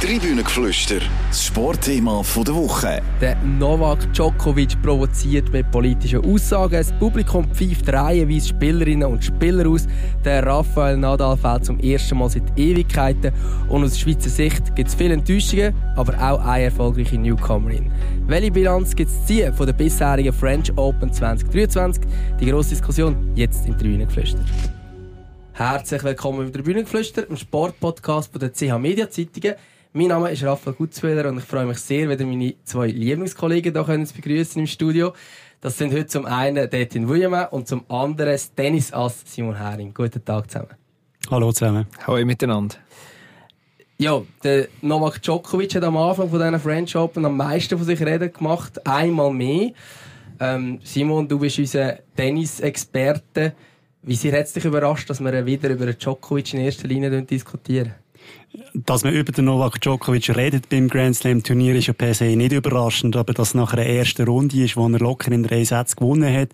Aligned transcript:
Tribünengeflüster, 0.00 1.00
das 1.28 1.46
Sportthema 1.46 2.22
der 2.46 2.54
Woche. 2.54 3.02
Der 3.20 3.34
Novak 3.42 4.12
Djokovic 4.12 4.80
provoziert 4.80 5.52
mit 5.52 5.68
politischen 5.72 6.24
Aussagen. 6.24 6.74
Das 6.74 6.92
Publikum 7.00 7.52
pfeift 7.52 7.92
reihenweise 7.92 8.50
Spielerinnen 8.50 9.10
und 9.10 9.24
Spieler 9.24 9.68
aus. 9.68 9.88
Der 10.24 10.46
Rafael 10.46 10.96
Nadal 10.96 11.36
fällt 11.36 11.64
zum 11.64 11.80
ersten 11.80 12.16
Mal 12.16 12.30
seit 12.30 12.44
Ewigkeiten. 12.56 13.32
Und 13.68 13.82
aus 13.82 13.98
Schweizer 13.98 14.30
Sicht 14.30 14.76
gibt 14.76 14.88
es 14.88 14.94
viele 14.94 15.14
Enttäuschungen, 15.14 15.74
aber 15.96 16.14
auch 16.14 16.46
eine 16.46 16.66
erfolgreiche 16.66 17.18
Newcomerin. 17.18 17.90
Welche 18.28 18.52
Bilanz 18.52 18.94
gibt 18.94 19.10
es 19.10 19.26
ziehen 19.26 19.52
von 19.52 19.66
der 19.66 19.72
bisherigen 19.72 20.32
French 20.32 20.70
Open 20.76 21.12
2023? 21.12 22.04
Die 22.38 22.46
grosse 22.46 22.70
Diskussion 22.70 23.32
jetzt 23.34 23.66
im 23.66 23.76
Tribünengeflüster. 23.76 24.44
Herzlich 25.54 26.04
willkommen 26.04 26.46
im 26.46 26.52
Tribünengeflüster, 26.52 27.22
dem 27.22 27.36
Sportpodcast 27.36 28.30
der 28.40 28.52
CH 28.52 28.78
Media 28.78 29.10
Zeitungen. 29.10 29.56
Mein 29.94 30.08
Name 30.08 30.30
ist 30.30 30.44
Raphael 30.44 30.76
Gutzwiller 30.76 31.30
und 31.30 31.38
ich 31.38 31.44
freue 31.44 31.64
mich 31.64 31.78
sehr, 31.78 32.10
wieder 32.10 32.26
meine 32.26 32.54
zwei 32.62 32.88
Lieblingskollegen 32.88 33.72
hier 33.72 33.84
können 33.84 34.06
begrüßen 34.14 34.60
im 34.60 34.66
Studio. 34.66 35.14
Das 35.62 35.78
sind 35.78 35.94
heute 35.94 36.06
zum 36.06 36.26
einen 36.26 36.68
Detin 36.68 37.08
Wujemann 37.08 37.48
und 37.48 37.66
zum 37.66 37.84
anderen 37.88 38.32
das 38.32 38.54
Tennisass 38.54 39.22
Simon 39.24 39.56
Hering. 39.56 39.94
Guten 39.94 40.22
Tag 40.22 40.50
zusammen. 40.50 40.74
Hallo 41.30 41.52
zusammen. 41.52 41.86
Hallo 42.06 42.22
miteinander. 42.26 42.76
Ja, 43.96 44.20
der 44.44 44.68
Novak 44.82 45.22
Djokovic 45.22 45.74
hat 45.74 45.84
am 45.84 45.96
Anfang 45.96 46.28
von 46.28 46.38
diesen 46.38 46.60
French 46.60 46.94
Open 46.94 47.24
am 47.24 47.38
meisten 47.38 47.78
von 47.78 47.86
sich 47.86 48.00
reden 48.02 48.30
gemacht. 48.30 48.86
Einmal 48.86 49.32
mehr. 49.32 49.70
Ähm, 50.38 50.80
Simon, 50.84 51.26
du 51.26 51.38
bist 51.38 51.58
unser 51.58 51.98
Tennis-Experte. 52.14 53.54
Wie 54.02 54.16
sehr 54.16 54.38
hat 54.38 54.44
es 54.44 54.52
dich 54.52 54.66
überrascht, 54.66 55.08
dass 55.08 55.20
wir 55.20 55.46
wieder 55.46 55.70
über 55.70 55.90
Djokovic 55.94 56.52
in 56.52 56.60
erster 56.60 56.86
Linie 56.86 57.22
diskutieren? 57.22 57.94
Dass 58.72 59.04
man 59.04 59.12
über 59.12 59.30
den 59.30 59.44
Novak 59.44 59.80
Djokovic 59.80 60.34
redet 60.34 60.68
beim 60.68 60.88
Grand 60.88 61.16
Slam 61.16 61.42
Turnier 61.42 61.74
ist 61.74 61.86
ja 61.86 61.92
per 61.92 62.14
se 62.14 62.24
nicht 62.36 62.52
überraschend, 62.52 63.14
aber 63.14 63.34
dass 63.34 63.54
nach 63.54 63.74
einer 63.74 63.84
ersten 63.84 64.26
Runde 64.26 64.64
ist, 64.64 64.76
wo 64.76 64.88
er 64.88 64.98
locker 64.98 65.30
in 65.32 65.42
drei 65.42 65.64
Sätzen 65.64 65.96
gewonnen 65.96 66.32
hat, 66.32 66.50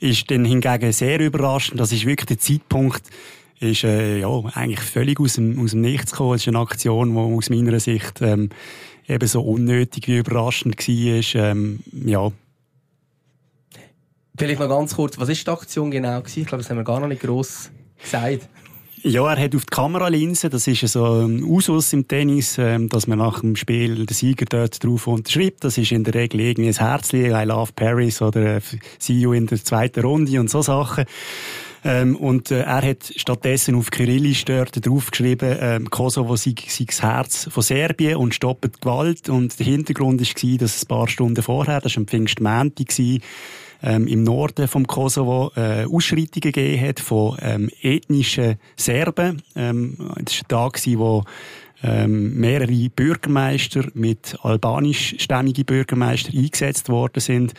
ist 0.00 0.30
dann 0.30 0.44
hingegen 0.44 0.92
sehr 0.92 1.20
überraschend. 1.20 1.80
Das 1.80 1.92
ist 1.92 2.06
wirklich 2.06 2.26
der 2.26 2.38
Zeitpunkt, 2.38 3.02
ist 3.60 3.84
äh, 3.84 4.20
ja 4.20 4.42
eigentlich 4.54 4.80
völlig 4.80 5.20
aus 5.20 5.34
dem, 5.34 5.60
aus 5.62 5.72
dem 5.72 5.82
Nichts 5.82 6.12
gekommen. 6.12 6.34
Es 6.34 6.42
ist 6.42 6.48
eine 6.48 6.60
Aktion, 6.60 7.12
die 7.12 7.18
aus 7.18 7.50
meiner 7.50 7.78
Sicht 7.80 8.22
ähm, 8.22 8.50
eben 9.06 9.28
so 9.28 9.42
unnötig 9.42 10.08
wie 10.08 10.18
überraschend 10.18 10.76
war. 10.76 11.50
Ähm, 11.50 11.80
ja. 11.92 12.30
Vielleicht 14.36 14.60
noch 14.60 14.68
ganz 14.68 14.94
kurz, 14.94 15.18
was 15.18 15.28
ist 15.28 15.46
die 15.46 15.50
Aktion 15.50 15.90
genau 15.90 16.20
gewesen? 16.20 16.40
Ich 16.40 16.46
glaube, 16.46 16.62
das 16.62 16.70
haben 16.70 16.76
wir 16.76 16.84
gar 16.84 17.00
noch 17.00 17.08
nicht 17.08 17.22
gross 17.22 17.70
gesagt. 18.00 18.48
Ja, 19.02 19.32
er 19.32 19.42
hat 19.42 19.54
auf 19.54 19.64
die 19.64 19.70
Kameralinse, 19.70 20.48
das 20.48 20.66
ist 20.66 20.86
so 20.88 21.04
ein 21.04 21.42
Usus 21.42 21.92
im 21.92 22.08
Tennis, 22.08 22.56
ähm, 22.58 22.88
dass 22.88 23.06
man 23.06 23.18
nach 23.18 23.40
dem 23.40 23.54
Spiel 23.54 24.06
den 24.06 24.14
Sieger 24.14 24.46
dort 24.46 24.82
drauf 24.82 25.06
unterschreibt. 25.06 25.62
Das 25.62 25.78
ist 25.78 25.92
in 25.92 26.04
der 26.04 26.14
Regel 26.14 26.40
irgendwie 26.40 26.68
ein 26.68 26.74
Herzli, 26.74 27.28
I 27.28 27.44
love 27.44 27.72
Paris 27.74 28.22
oder 28.22 28.56
äh, 28.56 28.60
See 28.98 29.14
you 29.14 29.32
in 29.32 29.46
der 29.46 29.62
zweiten 29.62 30.00
Runde 30.00 30.40
und 30.40 30.50
so 30.50 30.62
Sachen. 30.62 31.04
Ähm, 31.84 32.16
und 32.16 32.50
äh, 32.50 32.62
er 32.62 32.82
hat 32.82 33.12
stattdessen 33.14 33.76
auf 33.76 33.90
Kyrillisch 33.90 34.44
dort 34.44 34.84
draufgeschrieben, 34.84 35.56
ähm, 35.60 35.90
Kosovo 35.90 36.36
sei, 36.36 36.54
sei 36.66 36.84
das 36.86 37.02
Herz 37.02 37.48
von 37.50 37.62
Serbien 37.62 38.16
und 38.16 38.34
stoppt 38.34 38.80
Gewalt. 38.80 39.28
Und 39.28 39.58
der 39.58 39.66
Hintergrund 39.66 40.20
war, 40.20 40.58
dass 40.58 40.82
ein 40.82 40.88
paar 40.88 41.08
Stunden 41.08 41.42
vorher, 41.42 41.80
das 41.80 41.94
war 41.94 42.00
am 42.00 42.06
Pfingstmänti, 42.08 43.20
ähm, 43.82 44.06
im 44.06 44.22
Norden 44.22 44.68
vom 44.68 44.86
Kosovo 44.86 45.52
äh, 45.56 45.84
Ausschreitungen 45.84 46.40
gegeben 46.40 46.80
hat 46.80 47.00
von 47.00 47.36
ähm, 47.40 47.70
ethnischen 47.82 48.56
Serben. 48.76 49.42
Ähm, 49.54 49.96
das 50.24 50.42
war 50.48 50.66
ein 50.66 50.72
Tag, 50.72 50.80
wo 50.96 51.24
ähm, 51.82 52.34
mehrere 52.38 52.88
Bürgermeister 52.90 53.84
mit 53.94 54.36
albanischstämmigen 54.42 55.64
Bürgermeistern 55.64 56.36
eingesetzt 56.36 56.88
worden 56.88 57.20
sind. 57.20 57.54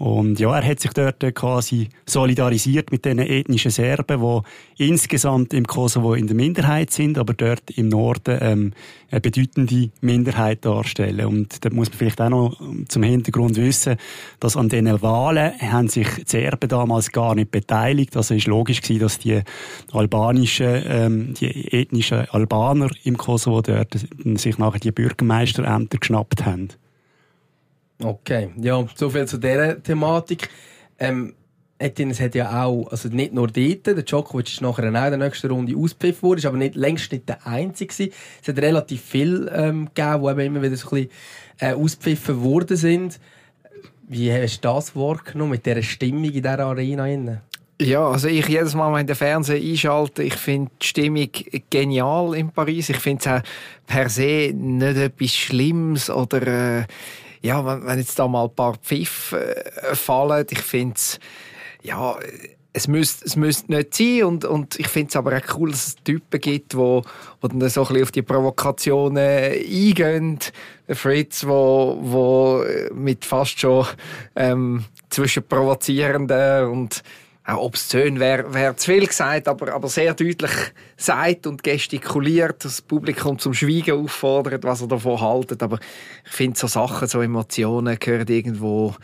Und 0.00 0.40
ja, 0.40 0.58
er 0.58 0.66
hat 0.66 0.80
sich 0.80 0.94
dort 0.94 1.20
quasi 1.34 1.90
solidarisiert 2.06 2.90
mit 2.90 3.04
den 3.04 3.18
ethnischen 3.18 3.70
Serben, 3.70 4.42
die 4.78 4.88
insgesamt 4.88 5.52
im 5.52 5.66
Kosovo 5.66 6.14
in 6.14 6.26
der 6.26 6.34
Minderheit 6.34 6.90
sind, 6.90 7.18
aber 7.18 7.34
dort 7.34 7.70
im 7.72 7.88
Norden 7.88 8.38
ähm, 8.40 8.72
eine 9.10 9.20
bedeutende 9.20 9.90
Minderheit 10.00 10.64
darstellen. 10.64 11.26
Und 11.26 11.62
da 11.62 11.68
muss 11.68 11.90
man 11.90 11.98
vielleicht 11.98 12.18
auch 12.22 12.30
noch 12.30 12.58
zum 12.88 13.02
Hintergrund 13.02 13.58
wissen, 13.58 13.98
dass 14.40 14.56
an 14.56 14.70
diesen 14.70 15.02
Wahlen 15.02 15.52
haben 15.60 15.88
sich 15.88 16.08
die 16.14 16.24
Serben 16.24 16.70
damals 16.70 17.12
gar 17.12 17.34
nicht 17.34 17.50
beteiligt. 17.50 18.16
Also 18.16 18.34
ist 18.34 18.46
logisch 18.46 18.80
gewesen, 18.80 19.00
dass 19.00 19.18
die 19.18 19.42
albanischen, 19.92 20.82
ähm, 20.88 21.34
die 21.34 21.74
ethnischen 21.74 22.20
Albaner 22.30 22.88
im 23.04 23.18
Kosovo 23.18 23.60
dort 23.60 23.98
sich 24.36 24.56
nachher 24.56 24.80
die 24.80 24.92
Bürgermeisterämter 24.92 25.98
geschnappt 25.98 26.46
haben. 26.46 26.70
Okay, 28.02 28.50
ja, 28.56 28.86
so 28.94 29.10
viel 29.10 29.26
zu 29.26 29.38
dieser 29.38 29.82
Thematik. 29.82 30.48
Ähm, 30.98 31.34
es 31.78 32.20
hat 32.20 32.34
ja 32.34 32.64
auch, 32.64 32.88
also 32.90 33.08
nicht 33.08 33.32
nur 33.32 33.48
dort, 33.48 33.86
der 33.86 34.02
Djokovic 34.02 34.48
ist 34.48 34.60
nachher 34.60 34.84
auch 34.84 34.86
in 34.86 34.92
der 34.92 35.16
nächsten 35.16 35.50
Runde 35.50 35.74
ausgepfiffen 35.76 36.22
worden, 36.22 36.38
ist 36.38 36.46
aber 36.46 36.58
nicht, 36.58 36.74
längst 36.74 37.10
nicht 37.10 37.28
der 37.28 37.46
Einzige 37.46 37.92
gewesen. 37.92 38.12
Es 38.42 38.48
hat 38.48 38.58
relativ 38.58 39.02
viel 39.02 39.50
ähm, 39.54 39.88
gegeben, 39.94 40.22
die 40.22 40.30
eben 40.30 40.40
immer 40.40 40.62
wieder 40.62 40.76
so 40.76 40.90
ein 40.90 41.08
bisschen 41.08 41.10
äh, 41.58 41.72
ausgepfiffen 41.72 42.42
worden 42.42 42.76
sind. 42.76 43.20
Wie 44.08 44.30
hast 44.30 44.60
du 44.60 44.68
das 44.68 44.94
wahrgenommen 44.94 45.52
mit 45.52 45.64
dieser 45.64 45.82
Stimmung 45.82 46.24
in 46.24 46.32
dieser 46.32 46.58
Arena? 46.60 47.06
Innen? 47.06 47.40
Ja, 47.80 48.08
also 48.08 48.28
ich 48.28 48.46
jedes 48.46 48.74
Mal, 48.74 48.92
wenn 48.92 49.00
ich 49.00 49.06
den 49.06 49.16
Fernseher 49.16 49.56
einschalte, 49.56 50.22
ich 50.22 50.34
finde 50.34 50.70
die 50.82 50.86
Stimmung 50.86 51.30
genial 51.70 52.34
in 52.34 52.50
Paris. 52.50 52.90
Ich 52.90 52.98
finde 52.98 53.20
es 53.20 53.26
auch 53.26 53.40
per 53.86 54.10
se 54.10 54.52
nicht 54.54 54.96
etwas 54.96 55.34
Schlimmes 55.34 56.10
oder... 56.10 56.46
Äh 56.80 56.84
ja, 57.42 57.64
wenn, 57.64 57.98
jetzt 57.98 58.18
da 58.18 58.28
mal 58.28 58.44
ein 58.44 58.54
paar 58.54 58.76
Pfiffe 58.76 59.64
äh, 59.82 59.94
fallen, 59.94 60.46
ich 60.50 60.60
finde 60.60 60.94
es, 60.96 61.18
ja, 61.82 62.16
es 62.72 62.86
müsste, 62.86 63.24
es 63.24 63.36
müsste 63.36 63.72
nicht 63.72 63.94
sein 63.94 64.24
und, 64.24 64.44
und 64.44 64.78
ich 64.78 64.86
finde 64.86 65.08
es 65.08 65.16
aber 65.16 65.36
auch 65.36 65.58
cool, 65.58 65.70
dass 65.72 65.88
es 65.88 65.96
Typen 65.96 66.40
gibt, 66.40 66.76
wo, 66.76 67.02
wo 67.40 67.48
dann 67.48 67.68
so 67.68 67.82
ein 67.82 67.88
bisschen 67.88 68.02
auf 68.02 68.12
die 68.12 68.22
Provokationen 68.22 69.18
eingehen. 69.18 70.38
Fritz, 70.88 71.44
wo, 71.46 71.98
wo 72.00 72.64
mit 72.94 73.24
fast 73.24 73.58
schon 73.58 73.86
ähm, 74.36 74.84
zwischen 75.08 75.42
Provozierenden 75.42 76.68
und 76.68 77.02
auch 77.54 77.64
obszön 77.64 78.20
wäre 78.20 78.52
wär 78.52 78.76
zu 78.76 78.92
viel 78.92 79.06
gesagt, 79.06 79.48
aber, 79.48 79.72
aber 79.74 79.88
sehr 79.88 80.14
deutlich 80.14 80.50
sagt 80.96 81.46
und 81.46 81.62
gestikuliert, 81.62 82.64
das 82.64 82.82
Publikum 82.82 83.38
zum 83.38 83.54
Schweigen 83.54 84.02
auffordert, 84.02 84.64
was 84.64 84.82
er 84.82 84.88
davon 84.88 85.20
haltet. 85.20 85.62
Aber 85.62 85.78
ich 86.24 86.32
finde, 86.32 86.58
so 86.58 86.66
Sachen, 86.66 87.08
so 87.08 87.20
Emotionen 87.20 87.98
gehören 87.98 88.28
irgendwo 88.28 88.94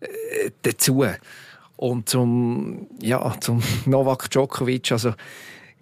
äh, 0.00 0.50
dazu. 0.62 1.04
Und 1.76 2.08
zum, 2.08 2.86
ja, 3.00 3.34
zum 3.40 3.62
Novak 3.86 4.30
Djokovic, 4.30 4.92
also 4.92 5.14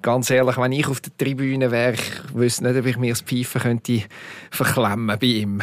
ganz 0.02 0.30
ehrlich, 0.30 0.56
wenn 0.58 0.72
ich 0.72 0.86
auf 0.86 1.00
der 1.00 1.16
Tribüne 1.16 1.70
wäre, 1.70 1.94
ich 1.94 2.34
wüsste 2.34 2.64
nicht, 2.64 2.78
ob 2.78 2.86
ich 2.86 2.96
mir 2.98 3.12
das 3.12 3.22
Pfeifen 3.22 3.60
könnte 3.60 4.02
verklemmen 4.50 5.18
bei 5.18 5.26
ihm. 5.26 5.62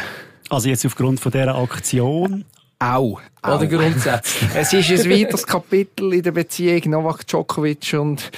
Also 0.50 0.68
jetzt 0.68 0.84
aufgrund 0.84 1.20
von 1.20 1.32
dieser 1.32 1.54
Aktion 1.54 2.44
auch. 2.82 3.20
Oder 3.42 3.66
grundsätzlich. 3.66 4.50
es 4.54 4.72
ist 4.72 4.90
ein 4.90 5.10
weiteres 5.10 5.46
Kapitel 5.46 6.12
in 6.12 6.22
der 6.22 6.32
Beziehung 6.32 6.90
Novak 6.90 7.26
Djokovic 7.26 7.94
und 7.98 8.30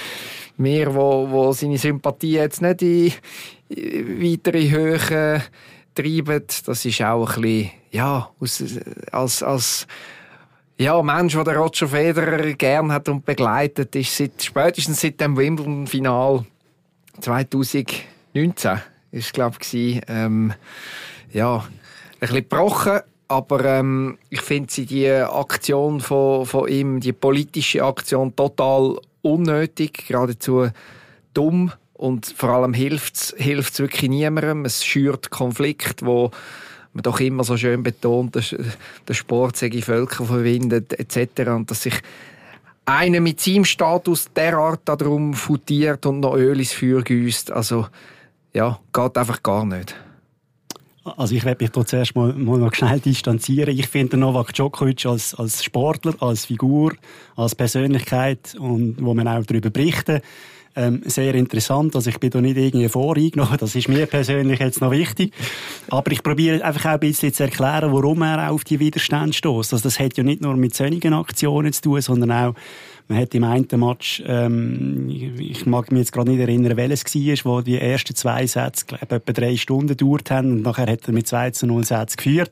mir, 0.57 0.93
wo, 0.93 1.29
wo 1.29 1.51
seine 1.51 1.77
Sympathie 1.77 2.33
jetzt 2.33 2.61
nicht 2.61 2.81
in 2.81 3.11
weitere 3.69 4.69
Höhe 4.69 5.41
treiben. 5.93 6.43
Das 6.65 6.85
ist 6.85 7.01
auch 7.01 7.35
ein 7.35 7.41
bisschen, 7.41 7.71
ja, 7.91 8.29
als, 9.11 9.43
als 9.43 9.87
ja, 10.77 11.01
Mensch, 11.01 11.33
der 11.33 11.55
Roger 11.55 11.87
Federer 11.87 12.53
gern 12.53 12.91
hat 12.91 13.07
und 13.09 13.25
begleitet, 13.25 13.95
ist 13.95 14.17
seit, 14.17 14.43
spätestens 14.43 15.01
seit 15.01 15.21
dem 15.21 15.37
Wimbledon-Final 15.37 16.45
2019 17.21 18.81
ist, 19.11 19.33
glaube 19.33 19.57
ich, 19.71 20.01
ähm, 20.07 20.53
ja, 21.31 21.57
ein 21.57 21.63
bisschen 22.19 22.35
gebrochen 22.35 22.99
aber 23.27 23.65
ähm, 23.65 24.17
ich 24.29 24.41
finde 24.41 24.71
sie 24.71 24.85
die 24.85 25.09
Aktion 25.09 25.99
von, 25.99 26.45
von 26.45 26.67
ihm, 26.67 26.99
die 26.99 27.13
politische 27.13 27.83
Aktion, 27.83 28.35
total 28.35 28.99
unnötig, 29.21 30.07
geradezu 30.07 30.69
dumm 31.33 31.71
und 31.93 32.27
vor 32.37 32.49
allem 32.49 32.73
hilft 32.73 33.15
es 33.15 33.79
wirklich 33.79 34.09
niemandem. 34.09 34.65
Es 34.65 34.85
schürt 34.85 35.29
Konflikt, 35.29 36.05
wo 36.05 36.31
man 36.93 37.03
doch 37.03 37.19
immer 37.19 37.43
so 37.43 37.57
schön 37.57 37.83
betont, 37.83 38.35
dass 38.35 38.55
der 39.07 39.13
Sport 39.13 39.57
sei 39.57 39.69
Völker 39.81 40.25
verwindet 40.25 40.93
etc. 40.97 41.49
Und 41.49 41.71
dass 41.71 41.83
sich 41.83 41.95
einer 42.85 43.19
mit 43.19 43.41
seinem 43.41 43.65
Status 43.65 44.31
derart 44.33 44.81
darum 44.85 45.33
futiert 45.33 46.05
und 46.05 46.19
noch 46.19 46.35
Öl 46.35 46.59
ins 46.59 46.73
Feuer 46.73 47.01
gießt, 47.01 47.51
also 47.51 47.87
ja, 48.53 48.79
geht 48.93 49.17
einfach 49.17 49.41
gar 49.41 49.65
nicht. 49.65 49.95
Also 51.05 51.35
ich 51.35 51.45
werde 51.45 51.63
mich 51.63 51.71
da 51.71 51.85
zuerst 51.85 52.15
mal, 52.15 52.33
mal 52.33 52.57
noch 52.57 52.73
schnell 52.73 52.99
distanzieren. 52.99 53.77
Ich 53.77 53.87
finde 53.87 54.17
Novak 54.17 54.53
Djokovic 54.53 55.05
als, 55.05 55.35
als 55.35 55.63
Sportler, 55.63 56.15
als 56.19 56.45
Figur, 56.45 56.93
als 57.35 57.53
Persönlichkeit 57.53 58.55
und 58.59 58.95
wo 58.99 59.13
man 59.13 59.27
auch 59.27 59.45
darüber 59.45 59.69
berichten, 59.69 60.21
Ähm, 60.77 61.01
sehr 61.05 61.33
interessant. 61.35 61.95
Also 61.95 62.09
ich 62.09 62.19
bin 62.19 62.29
da 62.31 62.41
nicht 62.41 62.57
irgendwie 62.57 62.89
voreingenommen. 62.89 63.57
Das 63.57 63.75
ist 63.75 63.87
mir 63.87 64.05
persönlich 64.07 64.59
jetzt 64.59 64.81
noch 64.81 64.91
wichtig. 64.91 65.33
Aber 65.87 66.11
ich 66.11 66.21
probiere 66.21 66.63
einfach 66.65 66.85
auch 66.85 66.93
ein 66.95 66.99
bisschen 66.99 67.33
zu 67.33 67.43
erklären, 67.43 67.93
warum 67.93 68.21
er 68.23 68.51
auf 68.51 68.65
die 68.65 68.79
Widerstände 68.79 69.31
stößt. 69.31 69.71
Also 69.71 69.83
das 69.83 69.99
hat 69.99 70.17
ja 70.17 70.23
nicht 70.23 70.41
nur 70.41 70.57
mit 70.57 70.75
solchen 70.75 71.13
Aktionen 71.13 71.71
zu 71.71 71.81
tun, 71.81 72.01
sondern 72.01 72.31
auch 72.31 72.55
man 73.07 73.19
hat 73.19 73.35
im 73.35 73.43
einen 73.43 73.67
Match, 73.75 74.23
ähm, 74.25 75.07
ich 75.09 75.65
mag 75.65 75.91
mich 75.91 75.99
jetzt 75.99 76.11
gerade 76.11 76.31
nicht 76.31 76.39
erinnern, 76.39 76.75
welches 76.75 77.03
es 77.15 77.45
war, 77.45 77.57
wo 77.57 77.61
die 77.61 77.79
ersten 77.79 78.15
zwei 78.15 78.47
Sätze, 78.47 78.85
glaube 78.85 79.15
etwa 79.15 79.31
drei 79.31 79.55
Stunden 79.57 79.87
gedauert 79.87 80.31
haben 80.31 80.51
und 80.51 80.61
nachher 80.63 80.87
hat 80.87 81.07
er 81.07 81.13
mit 81.13 81.27
2 81.27 81.51
zu 81.51 81.67
0 81.67 81.85
Sätze 81.85 82.17
geführt. 82.17 82.51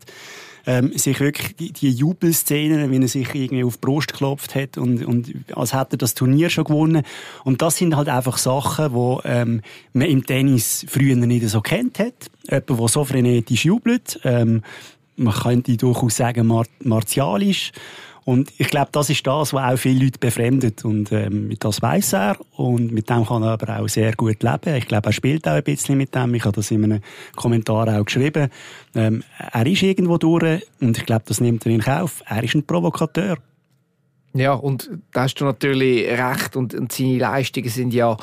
Ähm, 0.66 0.98
sich 0.98 1.20
wirklich 1.20 1.56
die, 1.58 1.74
die 1.74 1.92
Jubelszenen, 1.92 2.90
wie 2.90 3.02
er 3.02 3.08
sich 3.10 3.36
irgendwie 3.36 3.66
auf 3.66 3.76
die 3.76 3.82
Brust 3.82 4.14
geklopft 4.14 4.56
hat 4.56 4.78
und, 4.78 5.06
und 5.06 5.34
als 5.56 5.74
hätte 5.74 5.96
er 5.96 5.98
das 5.98 6.14
Turnier 6.14 6.50
schon 6.50 6.64
gewonnen. 6.64 7.04
Und 7.44 7.62
das 7.62 7.78
sind 7.78 7.98
halt 7.98 8.08
einfach 8.08 8.38
Sachen, 8.38 8.94
wo 8.94 9.22
ähm, 9.26 9.62
man 9.92 10.08
im 10.08 10.26
Tennis 10.26 10.86
früher 10.88 11.18
nicht 11.18 11.50
so 11.50 11.60
kennt 11.60 12.00
hat. 12.00 12.14
Jemand, 12.50 12.70
der 12.70 12.88
so 12.88 13.04
frenetisch 13.04 13.66
jubelt. 13.66 14.20
Ähm, 14.24 14.62
man 15.16 15.34
könnte 15.34 15.78
durchaus 15.78 16.16
sagen, 16.16 16.48
mar 16.48 16.66
martialisch. 16.80 17.72
Und 18.26 18.54
ich 18.58 18.70
glaube, 18.70 18.90
das 18.92 19.10
ist 19.10 19.26
das, 19.28 19.54
was 19.54 19.74
auch 19.74 19.78
viele 19.78 20.06
Leute 20.06 20.20
befremdet. 20.20 20.86
Und 20.86 21.12
ähm, 21.12 21.54
das 21.60 21.82
weiß 21.82 22.14
er. 22.14 22.38
Und 22.56 22.92
mit 22.92 23.10
dem 23.10 23.26
kann 23.26 23.44
er 23.44 23.52
aber 23.52 23.80
auch 23.80 23.90
sehr 23.90 24.14
gut 24.14 24.42
leben. 24.44 24.76
Ich 24.76 24.88
glaube, 24.88 25.10
er 25.10 25.14
spielt 25.14 25.48
auch 25.48 25.54
ein 25.54 25.64
bisschen 25.64 25.98
mit 25.98 26.16
dem. 26.16 26.34
Ich 26.34 26.46
habe 26.46 26.56
das 26.56 26.72
in 26.72 26.84
einem 26.84 27.02
Kommentar 27.36 27.88
auch 28.00 28.06
geschrieben. 28.06 28.50
Ähm, 28.96 29.24
er 29.52 29.66
ist 29.66 29.84
irgendwo 29.84 30.18
durch. 30.18 30.66
Und 30.80 30.98
ich 30.98 31.06
glaube, 31.06 31.24
das 31.28 31.42
nimmt 31.42 31.66
er 31.66 31.72
in 31.74 31.82
Kauf. 31.82 32.24
Er 32.26 32.44
ist 32.44 32.56
ein 32.56 32.66
Provokateur. 32.66 33.38
Ja, 34.34 34.54
und 34.54 34.90
da 35.12 35.24
hast 35.24 35.36
du 35.36 35.46
natürlich 35.46 36.08
recht. 36.08 36.56
Und, 36.56 36.74
und 36.74 36.92
seine 36.92 37.18
Leistungen 37.18 37.70
sind 37.70 37.94
ja 37.94 38.18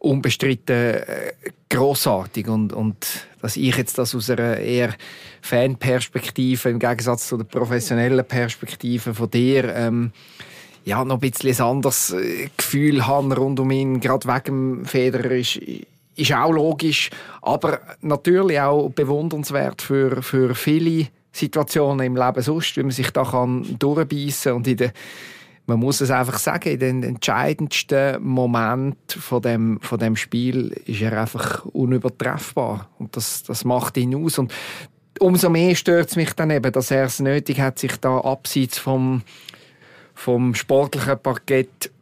unbestritten 0.00 0.76
äh, 0.76 1.32
großartig 1.68 2.48
und 2.48 2.72
und 2.72 3.26
dass 3.40 3.56
ich 3.56 3.76
jetzt 3.76 3.96
das 3.96 4.14
aus 4.14 4.28
einer 4.28 4.56
eher 4.56 4.94
Fanperspektive 5.40 6.70
im 6.70 6.78
Gegensatz 6.78 7.28
zu 7.28 7.36
der 7.36 7.44
professionellen 7.44 8.24
Perspektive 8.24 9.14
von 9.14 9.30
dir 9.30 9.74
ähm, 9.74 10.12
ja 10.84 11.04
noch 11.04 11.16
ein 11.16 11.20
bisschen 11.20 11.54
ein 11.54 11.76
anderes 11.76 12.10
äh, 12.12 12.48
Gefühl 12.56 13.06
haben 13.06 13.32
rund 13.32 13.60
um 13.60 13.70
ihn 13.70 14.00
gerade 14.00 14.26
wegen 14.26 14.84
Federer 14.84 15.32
ist 15.32 15.60
ist 16.16 16.32
auch 16.32 16.52
logisch 16.52 17.10
aber 17.42 17.80
natürlich 18.00 18.60
auch 18.60 18.88
bewundernswert 18.90 19.82
für 19.82 20.22
für 20.22 20.54
viele 20.54 21.08
Situationen 21.32 22.06
im 22.06 22.16
Leben 22.16 22.42
sonst 22.42 22.76
wie 22.76 22.82
man 22.82 22.90
sich 22.90 23.10
da 23.10 23.24
kann 23.24 23.76
durchbeissen 23.78 24.54
und 24.54 24.66
in 24.66 24.78
der 24.78 24.92
man 25.66 25.78
muss 25.78 26.00
es 26.00 26.10
einfach 26.10 26.38
sagen, 26.38 26.70
in 26.70 26.78
den 26.80 27.02
entscheidendsten 27.02 28.22
Moment 28.22 28.96
von 29.12 29.40
dem, 29.40 29.80
von 29.80 29.98
dem 29.98 30.16
Spiel 30.16 30.68
ist 30.84 31.00
er 31.00 31.20
einfach 31.20 31.64
unübertreffbar. 31.66 32.88
Und 32.98 33.16
das, 33.16 33.44
das 33.44 33.64
macht 33.64 33.96
ihn 33.96 34.14
aus. 34.14 34.38
Und 34.38 34.52
umso 35.20 35.48
mehr 35.48 35.74
stört 35.74 36.10
es 36.10 36.16
mich 36.16 36.32
dann 36.32 36.50
eben, 36.50 36.72
dass 36.72 36.90
er 36.90 37.04
es 37.04 37.20
nötig 37.20 37.60
hat, 37.60 37.78
sich 37.78 37.96
da 37.98 38.18
abseits 38.18 38.78
vom, 38.78 39.22
vom 40.14 40.54
sportlichen 40.54 41.18
Parkett 41.18 41.92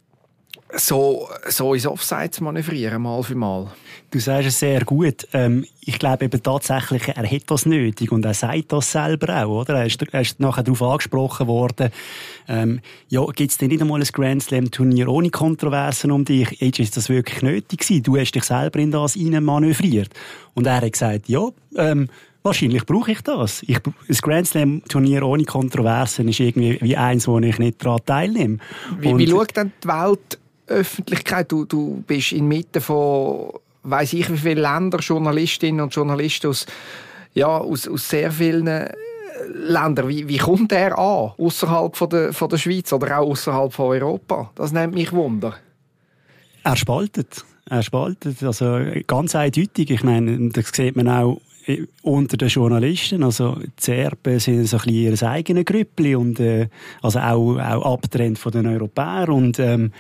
so, 0.77 1.29
so 1.49 1.75
ins 1.75 1.87
Offside 1.87 2.31
zu 2.31 2.45
manövrieren, 2.45 3.03
mal 3.03 3.23
für 3.23 3.35
mal. 3.35 3.73
Du 4.11 4.19
sagst 4.19 4.49
es 4.49 4.59
sehr 4.61 4.85
gut. 4.85 5.27
Ähm, 5.33 5.67
ich 5.81 5.99
glaube 5.99 6.27
eben 6.27 6.43
tatsächlich, 6.43 7.09
er 7.09 7.31
hat 7.31 7.43
das 7.47 7.67
nötig 7.67 8.13
und 8.13 8.25
er 8.25 8.35
sagt 8.35 8.73
das 8.73 8.93
selber 8.93 9.45
auch, 9.45 9.63
oder? 9.63 9.77
Er 9.77 9.87
ist, 9.87 10.03
er 10.03 10.21
ist 10.21 10.41
nachher 10.41 10.63
darauf 10.63 10.83
angesprochen 10.83 11.47
worden, 11.47 11.91
ähm, 12.49 12.81
ja, 13.09 13.25
gibt 13.27 13.51
es 13.51 13.59
denn 13.59 13.69
nicht 13.69 13.81
einmal 13.81 14.01
ein 14.01 14.09
Grand 14.13 14.43
Slam 14.43 14.71
Turnier 14.71 15.09
ohne 15.09 15.31
Kontroversen 15.31 16.11
um 16.11 16.25
dich? 16.25 16.61
Jetzt 16.61 16.79
ist 16.79 16.97
das 16.97 17.09
wirklich 17.09 17.43
nötig 17.43 17.81
gewesen? 17.81 18.03
Du 18.03 18.17
hast 18.17 18.33
dich 18.33 18.45
selber 18.45 18.79
in 18.79 18.91
das 18.91 19.15
hinein 19.15 19.45
manövriert. 19.45 20.11
Und 20.55 20.67
er 20.67 20.81
hat 20.81 20.93
gesagt, 20.93 21.29
ja, 21.29 21.49
ähm, 21.77 22.09
Wahrscheinlich 22.45 22.87
brauche 22.87 23.13
ich 23.13 23.21
das. 23.21 23.63
Ich, 23.65 23.79
ein 23.85 24.17
Grand 24.23 24.47
Slam 24.47 24.83
Turnier 24.89 25.23
ohne 25.25 25.45
Kontroversen 25.45 26.29
ist 26.29 26.41
irgendwie 26.41 26.79
wie 26.81 26.97
eins, 26.97 27.27
wo 27.27 27.39
ich 27.41 27.59
nicht 27.59 27.85
daran 27.85 28.01
teilnehme. 28.07 28.59
Wie, 29.01 29.19
wie 29.19 29.27
schaut 29.27 29.57
denn 29.57 29.73
die 29.83 29.89
Weltöffentlichkeit? 30.69 31.51
Du, 31.51 31.65
du 31.65 32.03
bist 32.07 32.33
inmitten 32.33 32.81
von 32.81 33.53
weiß 33.85 34.13
ich 34.15 34.31
wie 34.31 34.37
viele 34.37 34.63
Länder, 34.63 34.99
Journalistinnen 34.99 35.81
und 35.81 35.95
Journalisten 35.95 36.49
aus, 36.49 36.67
ja, 37.35 37.47
aus, 37.47 37.89
aus 37.89 38.09
sehr 38.09 38.31
vielen 38.31 38.67
äh, 38.67 38.93
Ländern. 39.53 40.09
Wie, 40.09 40.29
wie 40.29 40.39
kommt 40.39 40.73
er 40.73 40.99
an? 40.99 41.33
Außerhalb 41.39 41.97
von 41.97 42.11
der, 42.11 42.33
von 42.33 42.49
der 42.49 42.59
Schweiz 42.59 42.93
oder 42.93 43.19
auch 43.19 43.31
außerhalb 43.31 43.73
von 43.73 43.87
Europa? 43.87 44.51
Das 44.55 44.73
nimmt 44.73 44.95
mich 44.95 45.13
Wunder. 45.13 45.55
Er 46.65 46.77
spaltet. 46.77 47.45
Er 47.71 47.83
spaltet. 47.83 48.43
Also 48.43 48.81
ganz 49.07 49.35
eindeutig. 49.35 49.91
Ich 49.91 50.03
meine, 50.03 50.51
das 50.51 50.71
sieht 50.73 50.97
man 50.97 51.09
auch 51.09 51.41
äh, 51.67 51.87
unter 52.03 52.37
den 52.37 52.49
Journalisten, 52.49 53.23
also 53.23 53.57
die 53.57 53.71
Serben 53.79 54.41
sind 54.41 54.67
so 54.67 54.79
ein 54.79 54.83
bisschen 54.83 55.21
ihr 55.21 55.23
eigenes 55.23 55.65
Grüppli 55.65 56.15
und 56.15 56.41
äh, 56.41 56.69
also 57.03 57.21
auch, 57.21 57.59
auch 57.59 57.95
abgetrennt 57.95 58.39
von 58.39 58.53
den 58.53 58.67
Europäern 58.67 59.31
und 59.31 59.59
ähm, 59.59 59.93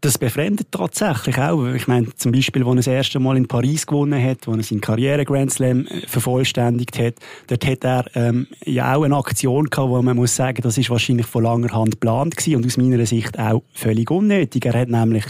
das 0.00 0.18
befremdet 0.18 0.68
tatsächlich 0.70 1.38
auch. 1.38 1.66
Ich 1.68 1.88
meine, 1.88 2.14
zum 2.16 2.32
Beispiel, 2.32 2.62
als 2.62 2.70
er 2.70 2.76
das 2.76 2.86
erste 2.86 3.18
Mal 3.18 3.36
in 3.36 3.48
Paris 3.48 3.86
gewonnen 3.86 4.22
hat, 4.22 4.46
wo 4.46 4.52
er 4.52 4.62
seinen 4.62 4.80
Karriere 4.80 5.24
Grand 5.24 5.52
Slam 5.52 5.86
äh, 5.86 6.06
vervollständigt 6.06 6.98
hat, 6.98 7.14
dort 7.46 7.66
hat 7.66 7.84
er 7.84 8.04
ähm, 8.14 8.46
ja 8.64 8.94
auch 8.94 9.04
eine 9.04 9.16
Aktion 9.16 9.66
gehabt, 9.66 9.88
wo 9.88 10.00
man 10.02 10.16
muss 10.16 10.36
sagen, 10.36 10.62
das 10.62 10.78
ist 10.78 10.90
wahrscheinlich 10.90 11.26
von 11.26 11.44
langer 11.44 11.72
Hand 11.72 11.92
geplant 11.92 12.36
und 12.46 12.66
aus 12.66 12.76
meiner 12.76 13.04
Sicht 13.06 13.38
auch 13.38 13.62
völlig 13.72 14.10
unnötig. 14.10 14.64
Er 14.66 14.80
hat 14.80 14.88
nämlich 14.88 15.24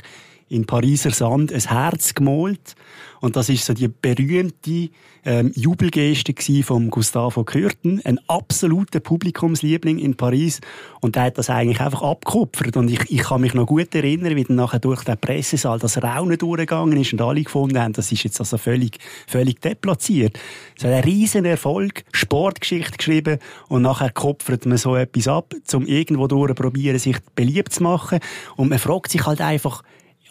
in 0.49 0.67
Pariser 0.67 1.11
Sand 1.11 1.53
ein 1.53 1.61
Herz 1.61 2.15
gemalt 2.15 2.75
und 3.21 3.37
das 3.37 3.49
ist 3.49 3.65
so 3.65 3.75
die 3.75 3.89
berühmte 3.89 4.91
ähm, 5.25 5.51
Jubelgeste 5.55 6.35
von 6.63 6.89
Gustavo 6.91 7.45
Kürten, 7.45 8.01
ein 8.05 8.21
absoluter 8.29 9.01
Publikumsliebling 9.01 9.99
in 9.99 10.17
Paris. 10.17 10.61
Und 11.01 11.17
der 11.17 11.25
hat 11.25 11.39
das 11.39 11.51
eigentlich 11.51 11.81
einfach 11.81 12.03
abgekupfert. 12.03 12.77
Und 12.77 12.89
ich, 12.89 13.11
ich 13.11 13.23
kann 13.23 13.41
mich 13.41 13.53
noch 13.53 13.67
gut 13.67 13.95
erinnern, 13.95 14.37
wie 14.37 14.45
dann 14.45 14.57
nachher 14.57 14.79
durch 14.79 15.05
den 15.05 15.19
Pressesaal 15.19 15.79
das 15.79 16.01
Raunen 16.03 16.39
durchgegangen 16.39 16.99
ist 17.01 17.13
und 17.13 17.21
alle 17.21 17.43
gefunden 17.43 17.79
haben, 17.79 17.93
das 17.93 18.13
ist 18.13 18.23
jetzt 18.23 18.39
also 18.41 18.57
völlig, 18.57 18.99
völlig 19.27 19.61
deplatziert. 19.61 20.39
Es 20.77 20.85
hat 20.85 20.93
einen 20.93 21.05
riesen 21.05 21.45
Erfolg, 21.45 22.05
Sportgeschichte 22.13 22.97
geschrieben 22.97 23.39
und 23.69 23.83
nachher 23.83 24.11
kupfert 24.11 24.67
man 24.67 24.79
so 24.79 24.95
etwas 24.95 25.27
ab, 25.29 25.55
um 25.73 25.87
irgendwo 25.87 26.29
durch 26.29 26.55
probieren, 26.55 26.99
sich 26.99 27.17
beliebt 27.35 27.73
zu 27.73 27.83
machen. 27.83 28.21
Und 28.57 28.69
man 28.69 28.79
fragt 28.79 29.11
sich 29.11 29.27
halt 29.27 29.41
einfach, 29.41 29.83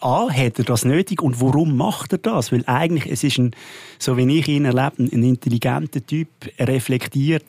A, 0.06 0.30
hat 0.30 0.58
er 0.60 0.64
das 0.64 0.84
nötig 0.84 1.20
und 1.20 1.40
warum 1.40 1.76
macht 1.76 2.12
er 2.12 2.18
das? 2.18 2.52
Weil 2.52 2.62
eigentlich, 2.66 3.10
es 3.10 3.24
ist 3.24 3.38
ein, 3.38 3.50
so 3.98 4.16
wie 4.16 4.38
ich 4.38 4.46
ihn 4.46 4.64
erlebe, 4.64 4.98
ein 4.98 5.22
intelligenter 5.24 6.06
Typ, 6.06 6.28
reflektiert. 6.60 7.44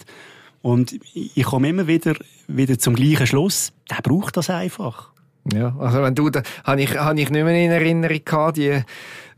Und 0.64 1.00
ich 1.14 1.44
komme 1.44 1.70
immer 1.70 1.86
wieder, 1.86 2.16
wieder 2.48 2.80
zum 2.80 2.96
gleichen 2.96 3.28
Schluss. 3.28 3.74
Der 3.92 4.02
braucht 4.02 4.38
das 4.38 4.50
einfach. 4.50 5.12
Ja, 5.54 5.76
also 5.78 6.02
wenn 6.02 6.16
du, 6.16 6.32
da, 6.32 6.42
habe 6.64 6.82
ich, 6.82 6.98
habe 6.98 7.22
ich 7.22 7.30
nicht 7.30 7.44
mehr 7.44 7.64
in 7.64 7.72
Erinnerung 7.72 8.22
gehabt, 8.26 8.58
die, 8.58 8.82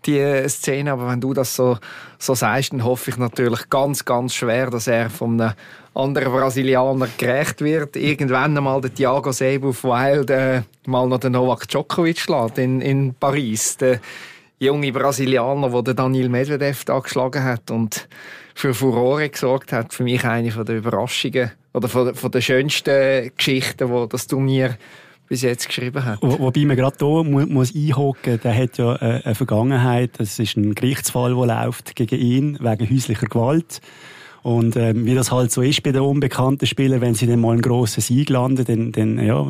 die 0.05 0.47
Szene, 0.47 0.91
aber 0.91 1.09
wenn 1.09 1.21
du 1.21 1.33
das 1.33 1.55
so, 1.55 1.77
so 2.17 2.33
sagst, 2.33 2.73
dann 2.73 2.83
hoffe 2.83 3.11
ich 3.11 3.17
natürlich 3.17 3.69
ganz, 3.69 4.05
ganz 4.05 4.33
schwer, 4.33 4.69
dass 4.69 4.87
er 4.87 5.09
von 5.09 5.39
einem 5.39 5.53
anderen 5.93 6.31
Brasilianer 6.31 7.07
gerecht 7.17 7.61
wird. 7.61 7.95
Irgendwann 7.95 8.57
einmal 8.57 8.81
der 8.81 8.93
Thiago 8.93 9.31
Seybouf 9.31 9.83
Wild 9.83 10.29
äh, 10.29 10.61
mal 10.85 11.07
noch 11.07 11.19
den 11.19 11.33
Novak 11.33 11.67
Djokovic 11.67 12.19
schlägt 12.19 12.57
in, 12.57 12.81
in 12.81 13.13
Paris. 13.13 13.77
Der 13.77 13.99
junge 14.59 14.91
Brasilianer, 14.91 15.81
der 15.81 15.93
Daniel 15.93 16.29
Medvedev 16.29 16.83
da 16.85 16.99
geschlagen 16.99 17.43
hat 17.43 17.71
und 17.71 18.07
für 18.55 18.73
Furore 18.73 19.29
gesorgt 19.29 19.71
hat. 19.71 19.93
Für 19.93 20.03
mich 20.03 20.23
eine 20.23 20.49
der 20.51 20.77
Überraschungen 20.77 21.51
oder 21.73 21.87
von, 21.87 22.13
von 22.15 22.31
der 22.31 22.41
schönsten 22.41 23.31
Geschichten, 23.35 23.89
wo 23.89 24.05
das 24.05 24.27
Turnier 24.27 24.77
bis 25.29 25.43
jetzt 25.43 25.67
geschrieben 25.67 26.03
hat. 26.03 26.17
Wo, 26.21 26.39
wobei 26.39 26.65
man 26.65 26.75
gerade 26.75 26.97
hier 26.99 27.23
muss, 27.23 27.47
muss 27.47 27.75
einhocken, 27.75 28.39
der 28.43 28.55
hat 28.55 28.77
ja 28.79 28.95
äh, 28.95 29.21
eine 29.23 29.35
Vergangenheit. 29.35 30.19
Es 30.19 30.39
ist 30.39 30.57
ein 30.57 30.73
Gerichtsfall, 30.73 31.35
der 31.35 31.45
läuft 31.45 31.95
gegen 31.95 32.19
ihn 32.19 32.57
wegen 32.59 32.89
häuslicher 32.89 33.27
Gewalt. 33.27 33.79
Und 34.41 34.75
ähm, 34.75 35.05
wie 35.05 35.15
das 35.15 35.31
halt 35.31 35.51
so 35.51 35.61
ist 35.61 35.83
bei 35.83 35.91
den 35.91 36.01
unbekannten 36.01 36.65
Spielern, 36.65 37.01
wenn 37.01 37.13
sie 37.13 37.27
dann 37.27 37.41
mal 37.41 37.51
einen 37.51 37.61
grossen 37.61 38.01
Sieg 38.01 38.29
landen, 38.29 38.65
dann, 38.65 38.91
dann 38.91 39.23
ja, 39.23 39.45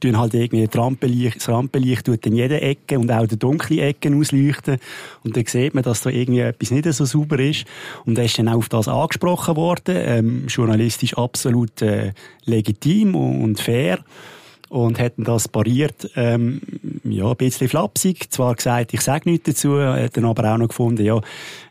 tun 0.00 0.18
halt 0.18 0.34
irgendwie 0.34 0.66
das 0.66 0.80
Rampenlicht, 0.80 1.36
das 1.36 1.48
Rampenlicht 1.48 2.06
tut 2.06 2.24
in 2.26 2.34
jeder 2.34 2.62
Ecke 2.62 2.98
und 2.98 3.12
auch 3.12 3.26
die 3.26 3.38
dunklen 3.38 3.80
Ecken 3.80 4.18
ausleuchten. 4.18 4.78
Und 5.22 5.36
dann 5.36 5.44
sieht 5.46 5.74
man, 5.74 5.84
dass 5.84 6.00
da 6.00 6.10
irgendwie 6.10 6.40
etwas 6.40 6.70
nicht 6.70 6.90
so 6.92 7.04
sauber 7.04 7.38
ist. 7.38 7.66
Und 8.06 8.18
er 8.18 8.24
ist 8.24 8.38
dann 8.38 8.48
auch 8.48 8.56
auf 8.56 8.68
das 8.68 8.88
angesprochen 8.88 9.56
worden, 9.56 9.94
ähm, 9.96 10.46
journalistisch 10.48 11.16
absolut 11.16 11.82
äh, 11.82 12.12
legitim 12.46 13.14
und 13.14 13.60
fair 13.60 14.00
und 14.70 15.00
hätten 15.00 15.24
das 15.24 15.48
pariert 15.48 16.10
ähm, 16.14 16.60
ja, 17.02 17.28
ein 17.28 17.36
bisschen 17.36 17.68
flapsig. 17.68 18.32
Zwar 18.32 18.54
gesagt, 18.54 18.94
ich 18.94 19.00
sage 19.00 19.28
nichts 19.28 19.46
dazu, 19.46 19.80
hat 19.80 20.16
dann 20.16 20.24
aber 20.24 20.54
auch 20.54 20.58
noch 20.58 20.68
gefunden, 20.68 21.04
ja, 21.04 21.20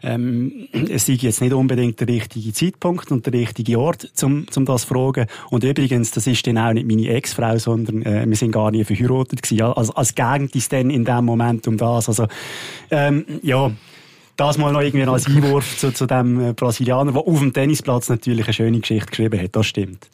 ähm, 0.04 0.68
es 0.74 1.06
sei 1.06 1.14
jetzt 1.14 1.42
nicht 1.42 1.54
unbedingt 1.54 2.00
der 2.02 2.10
richtige 2.10 2.52
Zeitpunkt 2.52 3.10
und 3.12 3.26
der 3.26 3.34
richtige 3.34 3.80
Ort, 3.80 4.12
um, 4.22 4.46
um 4.54 4.66
das 4.66 4.82
zu 4.82 4.90
fragen. 4.90 5.28
Und 5.50 5.64
übrigens, 5.64 6.12
das 6.12 6.28
ist 6.28 6.46
dann 6.46 6.58
auch 6.58 6.74
nicht 6.74 6.88
meine 6.88 7.08
Ex-Frau, 7.08 7.58
sondern 7.58 8.04
äh, 8.04 8.26
wir 8.28 8.36
sind 8.36 8.52
gar 8.52 8.70
nie 8.70 8.84
verheiratet 8.84 9.42
gewesen. 9.42 9.62
Also, 9.62 9.94
als 9.94 10.14
ging 10.14 10.50
es 10.54 10.68
dann 10.68 10.90
in 10.90 11.06
dem 11.06 11.24
Moment 11.24 11.68
um 11.70 11.78
das. 11.78 12.10
Also, 12.10 12.28
ähm, 12.92 13.26
ja, 13.42 13.72
das 14.36 14.58
mal 14.58 14.74
noch 14.74 14.82
irgendwie 14.82 15.06
als 15.06 15.26
Einwurf 15.26 15.78
zu, 15.78 15.94
zu 15.94 16.06
dem 16.06 16.50
äh, 16.50 16.54
Brasilianer, 16.54 17.14
der 17.14 17.22
auf 17.22 17.40
dem 17.40 17.54
Tennisplatz 17.54 18.10
natürlich 18.10 18.46
eine 18.46 18.54
schöne 18.54 18.80
Geschichte 18.82 19.10
geschrieben 19.10 19.42
hat. 19.42 19.56
Das 19.56 19.68
stimmt. 19.68 20.10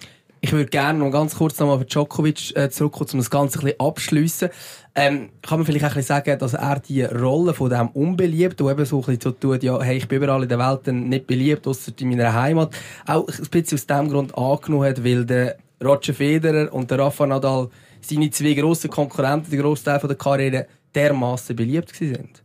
Ich 0.46 0.52
würde 0.52 0.70
gerne 0.70 1.00
noch 1.00 1.10
ganz 1.10 1.34
kurz 1.34 1.58
nochmal 1.58 1.78
auf 1.78 1.86
Djokovic 1.86 2.56
äh, 2.56 2.70
zurückkommen, 2.70 3.10
um 3.14 3.18
das 3.18 3.32
Ganze 3.32 3.58
ein 3.58 3.66
bisschen 3.66 3.80
abschliessen. 3.80 4.50
Ähm, 4.94 5.30
kann 5.42 5.58
man 5.58 5.66
vielleicht 5.66 5.86
auch 5.86 5.90
ein 5.90 5.96
bisschen 5.96 6.24
sagen, 6.24 6.38
dass 6.38 6.54
er 6.54 6.80
die 6.82 7.02
Rolle 7.02 7.56
von 7.56 7.72
dem 7.72 7.88
unbeliebt, 7.88 8.60
die 8.60 8.64
eben 8.64 8.86
so 8.86 9.00
ein 9.00 9.06
bisschen 9.08 9.22
so 9.22 9.32
tut, 9.32 9.64
ja, 9.64 9.82
hey, 9.82 9.98
ich 9.98 10.08
bin 10.08 10.22
überall 10.22 10.44
in 10.44 10.50
der 10.50 10.60
Welt 10.60 10.86
nicht 10.86 11.26
beliebt, 11.26 11.66
außer 11.66 11.94
in 12.00 12.10
meiner 12.10 12.32
Heimat, 12.32 12.76
auch 13.08 13.28
ein 13.28 13.48
bisschen 13.50 13.76
aus 13.76 13.88
dem 13.88 14.08
Grund 14.08 14.38
angenommen 14.38 14.88
hat, 14.88 15.04
weil 15.04 15.26
der 15.26 15.58
Roger 15.84 16.14
Federer 16.14 16.72
und 16.72 16.92
der 16.92 17.00
Rafa 17.00 17.26
Nadal 17.26 17.70
seine 18.02 18.30
zwei 18.30 18.54
grossen 18.54 18.92
Konkurrenten, 18.92 19.50
der 19.50 19.62
Großteil 19.62 19.98
der 19.98 20.16
Karriere, 20.16 20.68
dermaßen 20.94 21.56
beliebt 21.56 21.96
sind. 21.96 22.45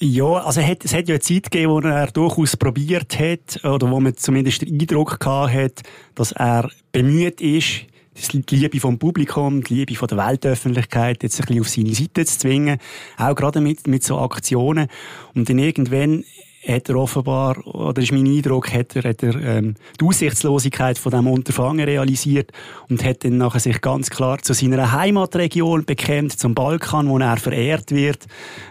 Ja, 0.00 0.26
also 0.44 0.60
es 0.60 0.92
hat, 0.92 1.08
ja 1.08 1.14
eine 1.14 1.20
Zeit 1.20 1.50
gegeben, 1.50 1.72
wo 1.72 1.80
er 1.80 2.06
durchaus 2.08 2.56
probiert 2.56 3.18
hat, 3.18 3.64
oder 3.64 3.90
wo 3.90 3.98
man 3.98 4.16
zumindest 4.16 4.62
den 4.62 4.80
Eindruck 4.80 5.18
gehabt 5.18 5.52
hat, 5.52 5.82
dass 6.14 6.30
er 6.32 6.70
bemüht 6.92 7.40
ist, 7.40 7.86
die 8.32 8.56
Liebe 8.56 8.78
vom 8.78 8.98
Publikum, 8.98 9.62
die 9.62 9.74
Liebe 9.74 9.96
von 9.96 10.06
der 10.06 10.18
Weltöffentlichkeit 10.18 11.22
jetzt 11.22 11.40
ein 11.40 11.46
bisschen 11.46 11.60
auf 11.60 11.68
seine 11.68 11.94
Seite 11.94 12.24
zu 12.26 12.38
zwingen. 12.38 12.78
Auch 13.16 13.34
gerade 13.34 13.60
mit, 13.60 13.86
mit 13.86 14.04
so 14.04 14.18
Aktionen. 14.18 14.88
Und 15.34 15.48
dann 15.48 15.58
irgendwann 15.58 16.24
hat 16.68 16.88
er 16.88 16.96
offenbar, 16.96 17.66
oder 17.66 18.02
ist 18.02 18.12
mein 18.12 18.26
Eindruck, 18.26 18.72
hat 18.72 18.94
er, 18.94 19.08
hat 19.08 19.22
er 19.22 19.34
ähm, 19.36 19.74
die 19.98 20.04
Aussichtslosigkeit 20.04 20.98
von 20.98 21.10
diesem 21.10 21.26
Unterfangen 21.26 21.84
realisiert 21.84 22.52
und 22.88 23.02
hat 23.02 23.24
dann 23.24 23.38
nachher 23.38 23.60
sich 23.60 23.80
ganz 23.80 24.10
klar 24.10 24.38
zu 24.42 24.52
seiner 24.52 24.92
Heimatregion 24.92 25.84
bekennt, 25.84 26.38
zum 26.38 26.54
Balkan, 26.54 27.08
wo 27.08 27.18
er 27.18 27.38
verehrt 27.38 27.90
wird, 27.90 28.26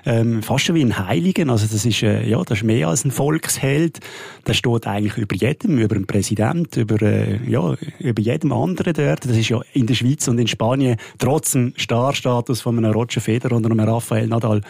ähm, 0.06 0.44
fast 0.44 0.66
schon 0.66 0.76
wie 0.76 0.86
ein 0.86 0.98
Heiligen. 1.08 1.50
Also 1.50 1.66
das 1.72 1.86
ist, 1.86 2.04
äh, 2.04 2.28
ja, 2.28 2.42
das 2.44 2.60
ist 2.60 2.64
mehr 2.64 2.88
als 2.88 3.04
ein 3.04 3.12
Volksheld. 3.12 4.00
Der 4.46 4.54
steht 4.54 4.86
eigentlich 4.86 5.18
über 5.18 5.36
jedem, 5.36 5.80
über 5.80 5.96
den 5.96 6.06
Präsident, 6.06 6.78
über, 6.78 7.02
äh, 7.02 7.40
ja, 7.50 7.76
über 8.00 8.22
jedem 8.22 8.52
anderen 8.52 8.94
dort. 8.94 9.26
Das 9.26 9.36
ist 9.36 9.50
ja 9.50 9.60
in 9.74 9.88
der 9.88 9.96
Schweiz 9.96 10.28
und 10.28 10.38
in 10.38 10.48
Spanien 10.48 10.98
trotz 11.18 11.54
dem 11.54 11.74
Starstatus 11.76 12.62
von 12.62 12.78
einem 12.78 12.92
Roger 12.92 13.22
Federer 13.22 13.56
und 13.56 13.66
einem 13.66 13.80
Rafael 13.80 14.28
Nadal 14.28 14.62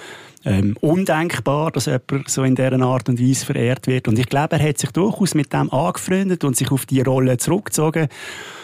ähm, 0.48 0.78
undenkbar, 0.80 1.72
dass 1.72 1.88
jemand 1.88 2.30
so 2.30 2.44
in 2.44 2.56
dieser 2.56 2.82
Art 2.82 3.10
und 3.10 3.22
Weise 3.22 3.46
verehrt 3.46 3.86
wird. 3.86 4.08
Und 4.08 4.18
ich 4.18 4.28
glaube, 4.28 4.56
er 4.56 4.70
hat 4.70 4.78
sich 4.78 4.92
durchaus 4.92 5.36
mit 5.36 5.52
dem 5.52 5.72
angefreundet 5.72 6.44
und 6.44 6.56
sich 6.56 6.72
auf 6.72 6.86
die 6.86 7.02
Rolle 7.02 7.38
zurückgezogen. 7.38 8.08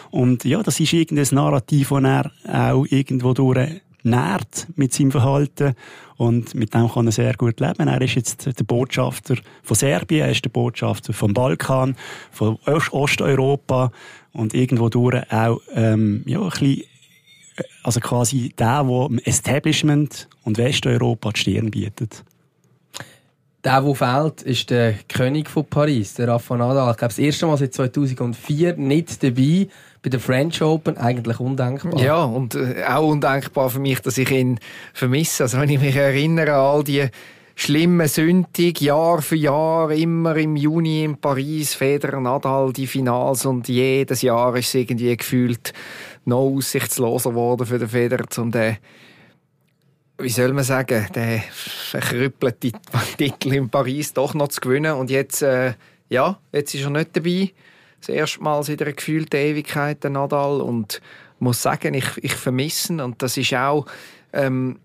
Und 0.10 0.46
ja, 0.46 0.64
das 0.64 0.80
ist 0.80 0.94
irgendein 0.94 1.28
Narrativ, 1.32 1.90
das 1.90 2.04
er 2.04 2.32
auch 2.72 2.86
irgendwo 2.90 3.34
durch 3.34 3.82
nährt 4.04 4.68
mit 4.76 4.94
seinem 4.94 5.12
Verhalten 5.12 5.76
und 6.18 6.56
mit 6.56 6.74
dem 6.74 6.90
kann 6.90 7.08
er 7.08 7.12
sehr 7.12 7.34
gut 7.36 7.60
leben. 7.60 7.88
Er 7.88 8.02
ist 8.02 8.16
jetzt 8.16 8.46
der 8.46 8.64
Botschafter 8.66 9.36
von 9.64 9.76
Serbien, 9.76 10.26
er 10.26 10.32
ist 10.32 10.44
der 10.44 10.50
Botschafter 10.50 11.14
vom 11.14 11.34
Balkan, 11.34 11.96
von 12.32 12.58
Osteuropa 12.66 13.92
und 14.34 14.54
irgendwo 14.54 14.90
durch 14.90 15.32
auch 15.32 15.62
ähm, 15.74 16.24
ja, 16.26 16.42
ein 16.42 16.50
bisschen 16.50 16.84
also 17.84 18.00
quasi 18.00 18.54
der, 18.58 18.84
der 18.84 19.08
dem 19.08 19.20
Establishment 19.20 20.28
und 20.44 20.58
Westeuropa 20.58 21.32
die 21.32 21.40
Stirn 21.40 21.72
bietet. 21.72 22.24
Der, 23.64 23.82
der 23.82 23.96
fehlt, 23.96 24.42
ist 24.42 24.70
der 24.70 24.96
König 25.08 25.50
von 25.50 25.66
Paris, 25.66 26.16
der 26.16 26.28
Rafa 26.28 26.58
Nadal. 26.58 26.92
Ich 26.92 26.98
glaube, 26.98 27.14
das 27.14 27.20
erste 27.20 27.46
Mal 27.48 27.58
seit 27.58 27.74
2004 27.74 28.76
nicht 28.76 29.24
dabei 29.24 29.70
bei 30.02 30.10
der 30.10 30.20
French 30.20 30.62
Open. 30.62 30.98
Eigentlich 30.98 31.40
undenkbar. 31.40 31.98
Ja, 32.02 32.24
und 32.24 32.56
äh, 32.56 32.84
auch 32.84 33.08
undenkbar 33.08 33.70
für 33.70 33.80
mich, 33.80 34.02
dass 34.02 34.18
ich 34.18 34.30
ihn 34.32 34.60
vermisse. 34.94 35.44
Also 35.44 35.60
wenn 35.60 35.70
ich 35.70 35.80
mich 35.80 35.96
erinnere 35.96 36.52
an 36.54 36.60
all 36.60 36.84
die 36.84 37.08
schlimmen 37.56 38.08
Sündig, 38.08 38.82
Jahr 38.82 39.22
für 39.22 39.36
Jahr, 39.36 39.92
immer 39.92 40.36
im 40.36 40.56
Juni 40.56 41.04
in 41.04 41.18
Paris, 41.18 41.76
Federer, 41.76 42.20
Nadal, 42.20 42.74
die 42.74 42.88
Finals 42.88 43.46
und 43.46 43.68
jedes 43.68 44.22
Jahr 44.22 44.56
ist 44.56 44.70
es 44.70 44.76
irgendwie 44.76 45.16
gefühlt 45.16 45.74
noch 46.26 46.40
aussichtsloser 46.40 47.32
geworden 47.32 47.66
für 47.66 47.80
den 47.80 47.90
Federer, 47.90 48.26
um 48.38 48.52
den, 48.52 48.78
wie 50.18 50.30
soll 50.30 50.54
man 50.54 50.64
sagen, 50.64 51.08
den 51.14 51.44
verkrüppelten 51.52 52.74
Titel 53.18 53.54
in 53.54 53.70
Paris 53.70 54.14
doch 54.14 54.34
noch 54.34 54.48
zu 54.48 54.62
gewinnen. 54.62 54.96
Und 54.96 55.10
jetzt, 55.10 55.42
äh, 55.42 55.74
ja, 56.10 56.40
jetzt 56.52 56.74
ist 56.74 56.84
er 56.84 56.90
nicht 56.90 57.16
dabei. 57.16 57.52
Das 58.00 58.10
erste 58.10 58.44
Mal 58.44 58.64
seit 58.64 58.82
einer 58.82 58.94
gefühlten 58.94 59.40
Ewigkeit, 59.40 60.04
der 60.04 60.12
Nadal. 60.12 60.62
Und 60.62 61.02
ich 61.36 61.42
muss 61.42 61.62
sagen, 61.62 61.94
ich, 61.94 62.18
ich 62.18 62.34
vermisse 62.34 62.94
ihn. 62.94 63.02
Und 63.02 63.22
das 63.22 63.38
ist 63.38 63.54
auch, 63.54 63.86
ähm, 64.34 64.80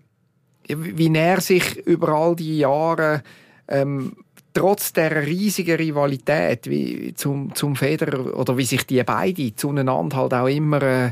wie 0.75 1.13
er 1.13 1.41
sich 1.41 1.77
über 1.85 2.09
all 2.09 2.35
die 2.35 2.59
Jahre 2.59 3.23
ähm, 3.67 4.13
trotz 4.53 4.93
der 4.93 5.25
riesigen 5.25 5.77
Rivalität 5.77 6.69
wie 6.69 7.13
zum, 7.13 7.53
zum 7.55 7.75
Federer 7.75 8.37
oder 8.37 8.57
wie 8.57 8.65
sich 8.65 8.85
die 8.85 9.03
beiden 9.03 9.55
zueinander 9.55 10.17
halt 10.17 10.33
auch 10.33 10.47
immer 10.47 10.81
äh, 10.81 11.11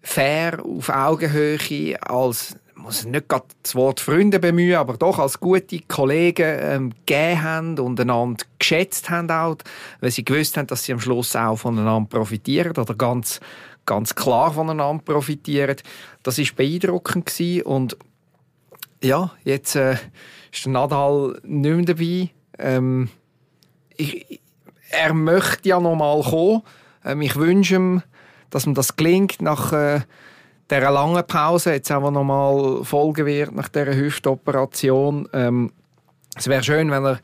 fair 0.00 0.64
auf 0.64 0.88
Augenhöhe 0.88 1.58
als 2.02 2.56
muss 2.82 3.04
nicht 3.04 3.28
gerade 3.28 3.46
das 3.62 3.74
Wort 3.74 4.00
Freunde 4.00 4.40
bemühen, 4.40 4.76
aber 4.76 4.96
doch 4.96 5.18
als 5.18 5.38
gute 5.38 5.80
Kollegen 5.80 6.58
ähm, 6.60 6.92
gegeben 7.06 7.42
haben 7.42 7.78
und 7.78 8.00
einander 8.00 8.44
geschätzt 8.58 9.08
haben 9.08 9.30
auch, 9.30 9.56
weil 10.00 10.10
sie 10.10 10.24
gewusst 10.24 10.56
haben, 10.56 10.66
dass 10.66 10.84
sie 10.84 10.92
am 10.92 11.00
Schluss 11.00 11.36
auch 11.36 11.56
voneinander 11.56 12.08
profitieren 12.08 12.76
oder 12.76 12.94
ganz, 12.94 13.40
ganz 13.86 14.14
klar 14.14 14.52
voneinander 14.52 15.02
profitieren. 15.04 15.76
Das 16.22 16.38
ist 16.38 16.56
beeindruckend 16.56 17.26
gewesen. 17.26 17.62
und 17.62 17.96
ja, 19.02 19.30
jetzt 19.44 19.76
äh, 19.76 19.96
ist 20.52 20.64
der 20.64 20.72
Nadal 20.72 21.40
nicht 21.42 21.76
mehr 21.76 21.84
dabei 21.84 22.30
ähm, 22.58 23.08
ich, 23.96 24.40
er 24.90 25.14
möchte 25.14 25.68
ja 25.68 25.80
noch 25.80 25.96
mal 25.96 26.22
kommen. 26.22 26.62
Ähm, 27.04 27.22
ich 27.22 27.36
wünsche 27.36 27.76
ihm, 27.76 28.02
dass 28.50 28.66
ihm 28.66 28.74
das 28.74 28.96
gelingt 28.96 29.40
nach 29.40 29.72
äh, 29.72 30.00
dieser 30.70 30.90
langen 30.90 31.26
Pause, 31.26 31.72
jetzt 31.72 31.90
auch 31.90 32.10
noch 32.10 32.24
mal 32.24 32.84
folgen 32.84 33.26
wird 33.26 33.54
nach 33.54 33.68
dieser 33.68 33.94
Hüftoperation. 33.94 35.28
Ähm, 35.32 35.72
es 36.36 36.46
wäre 36.48 36.62
schön, 36.62 36.90
wenn 36.90 37.04
er 37.04 37.20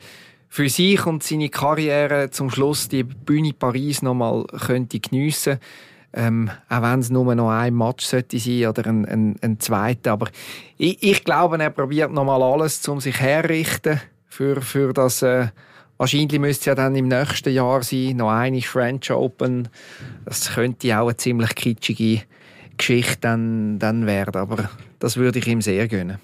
für 0.49 0.69
sich 0.69 1.05
und 1.05 1.23
seine 1.23 1.49
Karriere 1.49 2.31
zum 2.31 2.49
Schluss 2.49 2.89
die 2.89 3.03
Bühne 3.03 3.53
Paris 3.53 4.01
noch 4.01 4.15
mal 4.15 4.45
könnte 4.45 4.99
geniessen 4.99 5.59
ähm, 6.13 6.49
auch 6.69 6.81
wenn 6.81 6.99
es 6.99 7.09
nur 7.09 7.35
noch 7.35 7.51
ein 7.51 7.75
Match 7.75 8.05
sollte 8.05 8.39
sein 8.39 8.67
oder 8.67 8.85
ein, 8.87 9.05
ein, 9.05 9.35
ein 9.41 9.59
zweiter. 9.59 10.13
Aber 10.13 10.27
ich, 10.77 11.01
ich 11.03 11.23
glaube, 11.23 11.59
er 11.59 11.69
probiert 11.69 12.11
noch 12.11 12.25
mal 12.25 12.41
alles, 12.41 12.87
um 12.87 12.99
sich 12.99 13.19
herrichten 13.19 14.01
für, 14.27 14.61
für 14.61 14.93
das. 14.93 15.21
Äh, 15.21 15.47
wahrscheinlich 15.97 16.39
müsste 16.39 16.61
es 16.61 16.65
ja 16.65 16.75
dann 16.75 16.95
im 16.95 17.07
nächsten 17.07 17.53
Jahr 17.53 17.83
sein, 17.83 18.17
noch 18.17 18.31
eine 18.31 18.61
French 18.61 19.11
Open. 19.11 19.67
Das 20.25 20.53
könnte 20.53 20.99
auch 20.99 21.07
eine 21.07 21.17
ziemlich 21.17 21.53
kitschige 21.55 22.23
Geschichte 22.77 23.17
dann, 23.21 23.77
dann 23.77 24.05
werden, 24.05 24.35
aber 24.35 24.69
das 24.99 25.17
würde 25.17 25.39
ich 25.39 25.47
ihm 25.47 25.61
sehr 25.61 25.87
gönnen. 25.87 26.17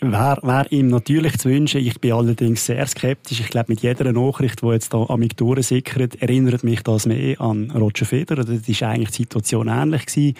Wäre 0.00 0.38
wär 0.42 0.70
ihm 0.70 0.88
natürlich 0.88 1.38
zu 1.38 1.48
wünschen. 1.48 1.84
Ich 1.84 2.00
bin 2.00 2.12
allerdings 2.12 2.64
sehr 2.64 2.86
skeptisch. 2.86 3.40
Ich 3.40 3.48
glaube, 3.48 3.72
mit 3.72 3.80
jeder 3.80 4.12
Nachricht, 4.12 4.62
die 4.62 4.66
jetzt 4.66 4.92
hier 4.92 5.10
an 5.10 5.18
mich 5.18 5.34
durchsickert, 5.34 6.22
erinnert 6.22 6.62
mich 6.62 6.82
das 6.82 7.06
mehr 7.06 7.40
an 7.40 7.70
Roger 7.72 8.06
Federer. 8.06 8.44
Das 8.44 8.80
war 8.80 8.88
eigentlich 8.90 9.10
die 9.10 9.22
Situation 9.22 9.66
ähnlich 9.66 10.06
gewesen. 10.06 10.34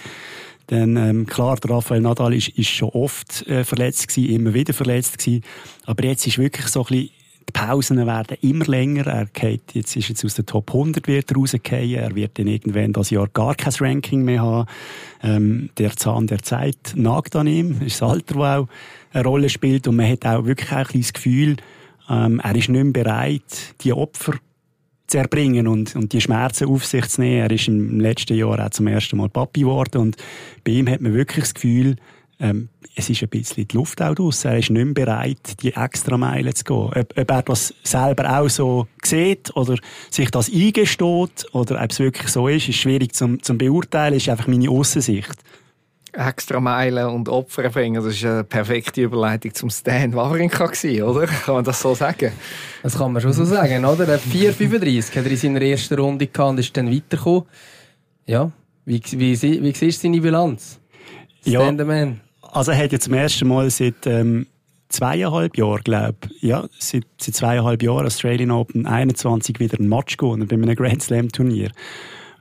Denn 0.70 0.96
ähm, 0.96 1.26
klar, 1.26 1.56
der 1.56 1.70
Rafael 1.70 2.00
Nadal 2.00 2.34
ist, 2.34 2.50
ist 2.50 2.68
schon 2.68 2.90
oft 2.90 3.46
äh, 3.48 3.64
verletzt 3.64 4.08
gewesen, 4.08 4.30
immer 4.30 4.54
wieder 4.54 4.74
verletzt 4.74 5.18
gewesen. 5.18 5.42
Aber 5.86 6.04
jetzt 6.04 6.26
ist 6.26 6.38
wirklich 6.38 6.66
so 6.66 6.82
ein 6.82 6.86
bisschen 6.86 7.10
die 7.48 7.52
Pausen 7.52 8.06
werden 8.06 8.36
immer 8.42 8.66
länger. 8.66 9.06
Er 9.06 9.26
geht, 9.26 9.74
jetzt 9.74 9.96
ist 9.96 10.10
jetzt 10.10 10.24
aus 10.24 10.34
der 10.34 10.44
Top 10.44 10.68
100 10.68 11.06
wird 11.08 11.34
rausgehen. 11.34 11.98
Er 11.98 12.14
wird 12.14 12.38
dann 12.38 12.46
irgendwann 12.46 12.92
das 12.92 13.08
Jahr 13.08 13.26
gar 13.28 13.54
kein 13.54 13.72
Ranking 13.80 14.22
mehr 14.22 14.42
haben. 14.42 14.68
Ähm, 15.22 15.70
der 15.78 15.96
Zahn 15.96 16.26
der 16.26 16.42
Zeit 16.42 16.92
nagt 16.94 17.34
an 17.36 17.46
ihm. 17.46 17.80
Ist 17.80 18.02
das 18.02 18.10
Alter, 18.10 18.36
auch 18.36 18.68
eine 19.12 19.24
Rolle 19.24 19.48
spielt. 19.48 19.88
Und 19.88 19.96
man 19.96 20.10
hat 20.10 20.26
auch 20.26 20.44
wirklich 20.44 20.72
ein 20.72 20.86
das 20.92 21.12
Gefühl, 21.12 21.56
ähm, 22.08 22.40
er 22.42 22.56
ist 22.56 22.68
nicht 22.68 22.82
mehr 22.82 22.92
bereit, 22.92 23.74
die 23.82 23.92
Opfer 23.92 24.34
zu 25.06 25.18
erbringen 25.18 25.66
und, 25.66 25.96
und 25.96 26.12
die 26.12 26.20
Schmerzen 26.20 26.68
auf 26.68 26.84
sich 26.84 27.06
zu 27.08 27.22
nehmen. 27.22 27.42
Er 27.42 27.50
ist 27.50 27.68
im 27.68 27.98
letzten 28.00 28.36
Jahr 28.36 28.64
auch 28.64 28.70
zum 28.70 28.86
ersten 28.86 29.16
Mal 29.16 29.28
Papi 29.28 29.60
geworden 29.60 29.98
und 29.98 30.16
bei 30.64 30.72
ihm 30.72 30.88
hat 30.88 31.00
man 31.00 31.14
wirklich 31.14 31.44
das 31.44 31.54
Gefühl, 31.54 31.96
ähm, 32.40 32.68
es 32.94 33.10
ist 33.10 33.22
ein 33.22 33.28
bisschen 33.28 33.66
die 33.66 33.76
Luft 33.76 34.00
auch 34.02 34.14
draus. 34.14 34.44
Er 34.44 34.58
ist 34.58 34.70
nicht 34.70 34.84
mehr 34.84 34.94
bereit, 34.94 35.62
die 35.62 35.74
extra 35.74 36.16
Meilen 36.16 36.54
zu 36.54 36.64
gehen. 36.64 36.76
Ob, 36.76 37.18
ob 37.18 37.30
er 37.30 37.42
das 37.42 37.74
selber 37.82 38.38
auch 38.38 38.48
so 38.48 38.86
sieht 39.02 39.54
oder 39.56 39.76
sich 40.10 40.30
das 40.30 40.52
eingesteht 40.52 41.46
oder 41.52 41.82
ob 41.82 41.90
es 41.90 41.98
wirklich 41.98 42.28
so 42.28 42.48
ist, 42.48 42.68
ist 42.68 42.76
schwierig 42.76 43.14
zu 43.14 43.36
zum 43.38 43.58
beurteilen, 43.58 44.14
ist 44.14 44.28
einfach 44.28 44.46
meine 44.46 44.70
Aussicht. 44.70 45.36
Extra 46.12 46.60
Meilen 46.60 47.06
und 47.08 47.28
Opfer 47.28 47.68
bringen. 47.70 48.02
Das 48.02 48.22
war 48.22 48.30
eine 48.32 48.44
perfekte 48.44 49.02
Überleitung 49.02 49.54
zum 49.54 49.70
Stan 49.70 50.12
Wawrinka, 50.14 50.70
oder? 51.04 51.26
Kann 51.26 51.54
man 51.56 51.64
das 51.64 51.80
so 51.80 51.94
sagen? 51.94 52.32
Das 52.82 52.96
kann 52.96 53.12
man 53.12 53.22
schon 53.22 53.32
so 53.32 53.44
sagen, 53.44 53.84
oder? 53.84 54.06
Der 54.06 54.20
4,35 54.20 55.16
hat 55.16 55.24
er 55.24 55.30
in 55.30 55.36
seiner 55.36 55.62
ersten 55.62 55.94
Runde 55.94 56.26
gehabt 56.26 56.50
und 56.50 56.58
ist 56.58 56.76
dann 56.76 56.90
weitergekommen. 56.90 57.44
Ja, 58.26 58.50
wie, 58.84 59.02
wie, 59.10 59.42
wie, 59.42 59.62
wie 59.62 59.72
siehst 59.72 60.02
du 60.02 60.08
seine 60.08 60.20
Bilanz? 60.20 60.78
Stan 61.40 61.78
ja, 61.78 61.84
Man. 61.84 62.20
Also 62.40 62.72
er 62.72 62.78
hat 62.84 62.92
jetzt 62.92 63.04
zum 63.04 63.14
ersten 63.14 63.46
Mal 63.48 63.70
seit 63.70 64.06
ähm, 64.06 64.46
zweieinhalb 64.88 65.56
Jahren, 65.56 65.82
glaube 65.82 66.16
ich, 66.30 66.42
ja, 66.42 66.66
seit, 66.78 67.04
seit 67.20 67.34
zweieinhalb 67.34 67.82
Jahren 67.82 68.06
Australian 68.06 68.50
Open 68.50 68.86
21 68.86 69.60
wieder 69.60 69.78
ein 69.78 69.88
Match 69.88 70.16
gewonnen 70.16 70.48
bei 70.48 70.56
einem 70.56 70.74
Grand 70.74 71.02
Slam 71.02 71.28
Turnier. 71.28 71.70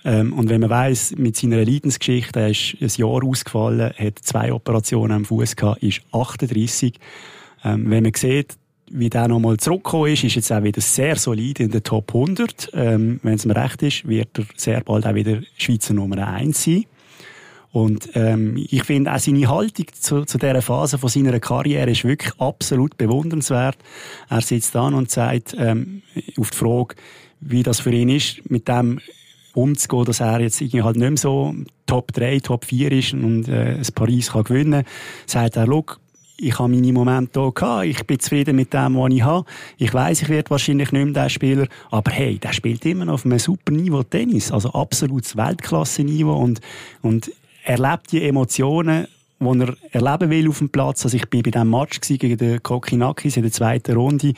Ähm, 0.06 0.34
und 0.34 0.50
wenn 0.50 0.62
man 0.62 0.70
weiß, 0.70 1.16
mit 1.18 1.36
seiner 1.36 1.64
Leidensgeschichte, 1.64 2.40
er 2.40 2.50
ist 2.50 2.76
ein 2.82 2.90
Jahr 2.96 3.24
ausgefallen, 3.24 3.94
hat 3.98 4.20
zwei 4.20 4.54
Operationen 4.54 5.12
am 5.12 5.26
Fuß 5.26 5.56
gehabt, 5.56 5.84
ist 5.84 6.02
38. 6.12 7.00
Ähm, 7.64 7.90
wenn 7.90 8.04
man 8.04 8.14
sieht, 8.14 8.56
wie 8.90 9.10
der 9.10 9.28
nochmal 9.28 9.58
zurückgekommen 9.58 10.14
ist, 10.14 10.24
ist 10.24 10.36
jetzt 10.36 10.52
auch 10.52 10.64
wieder 10.64 10.82
sehr 10.82 11.18
solid 11.18 11.60
in 11.60 11.72
der 11.72 11.84
Top 11.84 12.14
100. 12.14 12.72
Ähm, 12.74 13.20
wenn 13.24 13.34
es 13.34 13.46
mir 13.46 13.56
recht 13.56 13.82
ist, 13.84 14.08
wird 14.08 14.38
er 14.38 14.46
sehr 14.56 14.82
bald 14.82 15.06
auch 15.06 15.16
wieder 15.16 15.42
Schweizer 15.58 15.94
Nummer 15.94 16.26
1 16.26 16.64
sein. 16.64 16.86
Und 17.72 18.10
ähm, 18.16 18.56
ich 18.70 18.84
finde 18.86 19.14
auch 19.14 19.20
seine 19.20 19.50
Haltung 19.50 19.86
zu, 19.94 20.26
zu 20.26 20.38
dieser 20.38 20.62
Phase 20.62 20.98
von 20.98 21.10
seiner 21.10 21.40
Karriere 21.40 21.92
ist 21.92 22.06
wirklich 22.06 22.34
absolut 22.40 22.98
bewundernswert. 22.98 23.78
Er 24.30 24.42
sitzt 24.42 24.74
da 24.74 24.88
und 24.88 25.12
sagt 25.12 25.56
ähm, 25.60 26.02
auf 26.40 26.50
die 26.50 26.58
Frage, 26.58 26.96
wie 27.42 27.64
das 27.64 27.82
für 27.82 27.92
ihn 27.92 28.10
ist, 28.10 28.50
mit 28.50 28.68
dem 28.68 29.00
umzugehen, 29.58 30.06
dass 30.06 30.20
er 30.20 30.40
jetzt 30.40 30.62
irgendwie 30.62 30.84
halt 30.84 30.96
nicht 30.96 31.10
mehr 31.10 31.18
so 31.18 31.56
Top 31.86 32.14
3, 32.14 32.40
Top 32.40 32.66
4 32.66 32.92
ist 32.92 33.14
und 33.14 33.48
äh, 33.48 33.78
das 33.78 33.92
Paris 33.92 34.32
kann 34.32 34.44
gewinnen, 34.44 34.84
sagt 35.26 35.58
er, 35.58 35.68
ich 36.40 36.60
habe 36.60 36.70
meine 36.70 36.94
Momente 36.94 37.52
hier 37.58 37.82
ich 37.84 38.06
bin 38.06 38.20
zufrieden 38.20 38.56
mit 38.56 38.72
dem, 38.72 38.96
was 38.96 39.12
ich 39.12 39.24
habe. 39.24 39.46
Ich 39.78 39.92
weiß, 39.92 40.22
ich 40.22 40.30
werde 40.30 40.52
wahrscheinlich 40.52 40.92
nicht 40.92 41.06
mehr 41.06 41.24
der 41.24 41.30
Spieler, 41.30 41.68
aber 41.90 42.12
hey, 42.12 42.38
der 42.38 42.54
spielt 42.54 42.86
immer 42.86 43.06
noch 43.06 43.16
auf 43.16 43.26
einem 43.26 43.40
super 43.40 43.72
Niveau 43.72 44.04
Tennis, 44.04 44.52
also 44.52 44.72
absolutes 44.74 45.36
Weltklasse-Niveau. 45.36 46.36
Und, 46.38 46.62
und 47.02 47.32
er 47.64 47.80
lebt 47.80 48.12
die 48.12 48.24
Emotionen, 48.24 49.08
die 49.40 49.60
er 49.60 49.76
erleben 49.92 50.30
will 50.30 50.50
auf 50.50 50.60
dem 50.60 50.70
Platz. 50.70 51.06
Also 51.06 51.18
ich 51.18 51.28
bin 51.28 51.42
bei 51.42 51.52
diesem 51.52 51.72
Match 51.72 52.00
gegen 52.02 52.38
den 52.38 52.62
Kokinakis 52.62 53.38
in 53.38 53.44
der 53.44 53.52
zweiten 53.52 53.96
Runde 53.96 54.34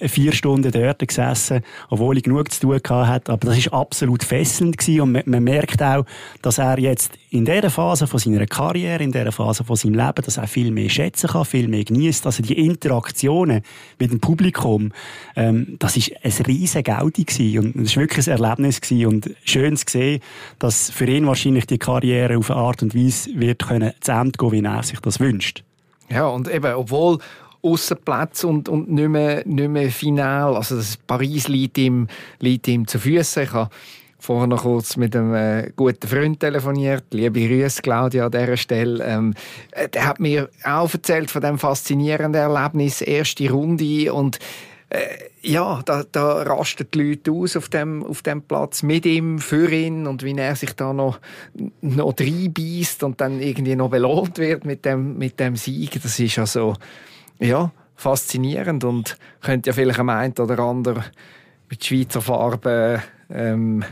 vier 0.00 0.32
Stunden 0.32 0.70
dort 0.70 1.06
gesessen, 1.06 1.62
obwohl 1.88 2.16
ich 2.16 2.24
genug 2.24 2.50
zu 2.52 2.60
tun 2.60 2.80
hatte. 2.88 3.32
Aber 3.32 3.46
das 3.46 3.58
ist 3.58 3.72
absolut 3.72 4.24
fesselnd 4.24 4.78
gewesen 4.78 5.00
und 5.00 5.12
man, 5.12 5.22
man, 5.26 5.44
merkt 5.44 5.82
auch, 5.82 6.04
dass 6.42 6.58
er 6.58 6.78
jetzt 6.78 7.18
in 7.30 7.44
dieser 7.44 7.70
Phase 7.70 8.06
von 8.06 8.18
seiner 8.18 8.46
Karriere, 8.46 9.02
in 9.02 9.12
dieser 9.12 9.32
Phase 9.32 9.64
von 9.64 9.76
seinem 9.76 9.94
Leben, 9.94 10.22
dass 10.24 10.36
er 10.36 10.46
viel 10.46 10.70
mehr 10.70 10.88
schätzen 10.88 11.28
kann, 11.28 11.44
viel 11.44 11.68
mehr 11.68 11.84
genießt. 11.84 12.26
Also 12.26 12.42
die 12.42 12.58
Interaktionen 12.58 13.62
mit 13.98 14.10
dem 14.10 14.20
Publikum, 14.20 14.92
ähm, 15.36 15.76
das 15.78 15.96
ist 15.96 16.12
ein 16.22 16.46
riesen 16.46 16.82
Gaudi 16.82 17.58
und 17.58 17.76
es 17.76 17.90
ist 17.90 17.96
wirklich 17.96 18.28
ein 18.28 18.40
Erlebnis 18.40 18.80
gewesen 18.80 19.06
und 19.06 19.30
schön 19.44 19.76
zu 19.76 19.84
sehen, 19.88 20.20
dass 20.58 20.90
für 20.90 21.06
ihn 21.06 21.26
wahrscheinlich 21.26 21.66
die 21.66 21.78
Karriere 21.78 22.38
auf 22.38 22.50
eine 22.50 22.60
Art 22.60 22.82
und 22.82 22.94
Weise 22.94 23.30
wird 23.34 23.66
können 23.66 23.92
zu 24.00 24.12
Ende 24.12 24.32
gehen, 24.38 24.52
wie 24.52 24.62
er 24.62 24.82
sich 24.82 25.00
das 25.00 25.20
wünscht. 25.20 25.64
Ja, 26.10 26.26
und 26.26 26.48
eben, 26.48 26.74
obwohl 26.74 27.18
Aussenplätze 27.64 28.46
und, 28.46 28.68
und 28.68 28.90
nicht, 28.90 29.08
mehr, 29.08 29.42
nicht 29.46 29.70
mehr 29.70 29.90
final. 29.90 30.56
Also 30.56 30.76
das 30.76 30.96
Paris 30.96 31.48
liegt 31.48 31.78
ihm, 31.78 32.08
liegt 32.40 32.68
ihm 32.68 32.86
zu 32.86 32.98
Füßen. 32.98 33.44
Ich 33.44 33.52
habe 33.52 33.70
vorher 34.18 34.46
noch 34.46 34.62
kurz 34.62 34.96
mit 34.96 35.14
einem 35.14 35.34
äh, 35.34 35.70
guten 35.76 36.06
Freund 36.06 36.40
telefoniert. 36.40 37.04
Liebe 37.12 37.46
Grüße, 37.46 37.82
Claudia, 37.82 38.26
an 38.26 38.32
dieser 38.32 38.56
Stelle. 38.56 39.04
Ähm, 39.04 39.34
äh, 39.72 39.88
der 39.88 40.06
hat 40.06 40.20
mir 40.20 40.48
auch 40.64 40.92
erzählt 40.92 41.30
von 41.30 41.42
dem 41.42 41.58
faszinierenden 41.58 42.40
Erlebnis, 42.40 43.00
erste 43.00 43.50
Runde 43.50 44.12
und 44.12 44.38
äh, 44.90 44.98
ja, 45.42 45.82
da, 45.84 46.04
da 46.10 46.42
rasten 46.42 46.86
die 46.92 47.02
Leute 47.02 47.32
aus 47.32 47.56
auf 47.56 47.68
dem, 47.68 48.04
auf 48.04 48.22
dem 48.22 48.42
Platz 48.42 48.82
mit 48.82 49.04
ihm, 49.04 49.38
für 49.38 49.70
ihn 49.70 50.06
und 50.06 50.22
wie 50.22 50.36
er 50.36 50.56
sich 50.56 50.72
da 50.72 50.92
noch, 50.92 51.20
noch 51.80 52.14
reinbeißt 52.18 53.02
und 53.02 53.20
dann 53.20 53.40
irgendwie 53.40 53.76
noch 53.76 53.90
belohnt 53.90 54.38
wird 54.38 54.64
mit 54.64 54.84
dem, 54.84 55.18
mit 55.18 55.38
dem 55.40 55.56
Sieg. 55.56 56.00
Das 56.02 56.18
ist 56.18 56.36
ja, 56.36 56.46
faszinierend 57.96 58.84
und 58.84 59.16
könnte 59.40 59.70
ja 59.70 59.74
vielleicht 59.74 59.98
am 59.98 60.08
einen 60.08 60.34
oder 60.38 60.58
anderen 60.58 61.04
mit 61.70 61.84
Schweizer 61.84 62.20
Farben 62.20 63.00
ähm, 63.30 63.84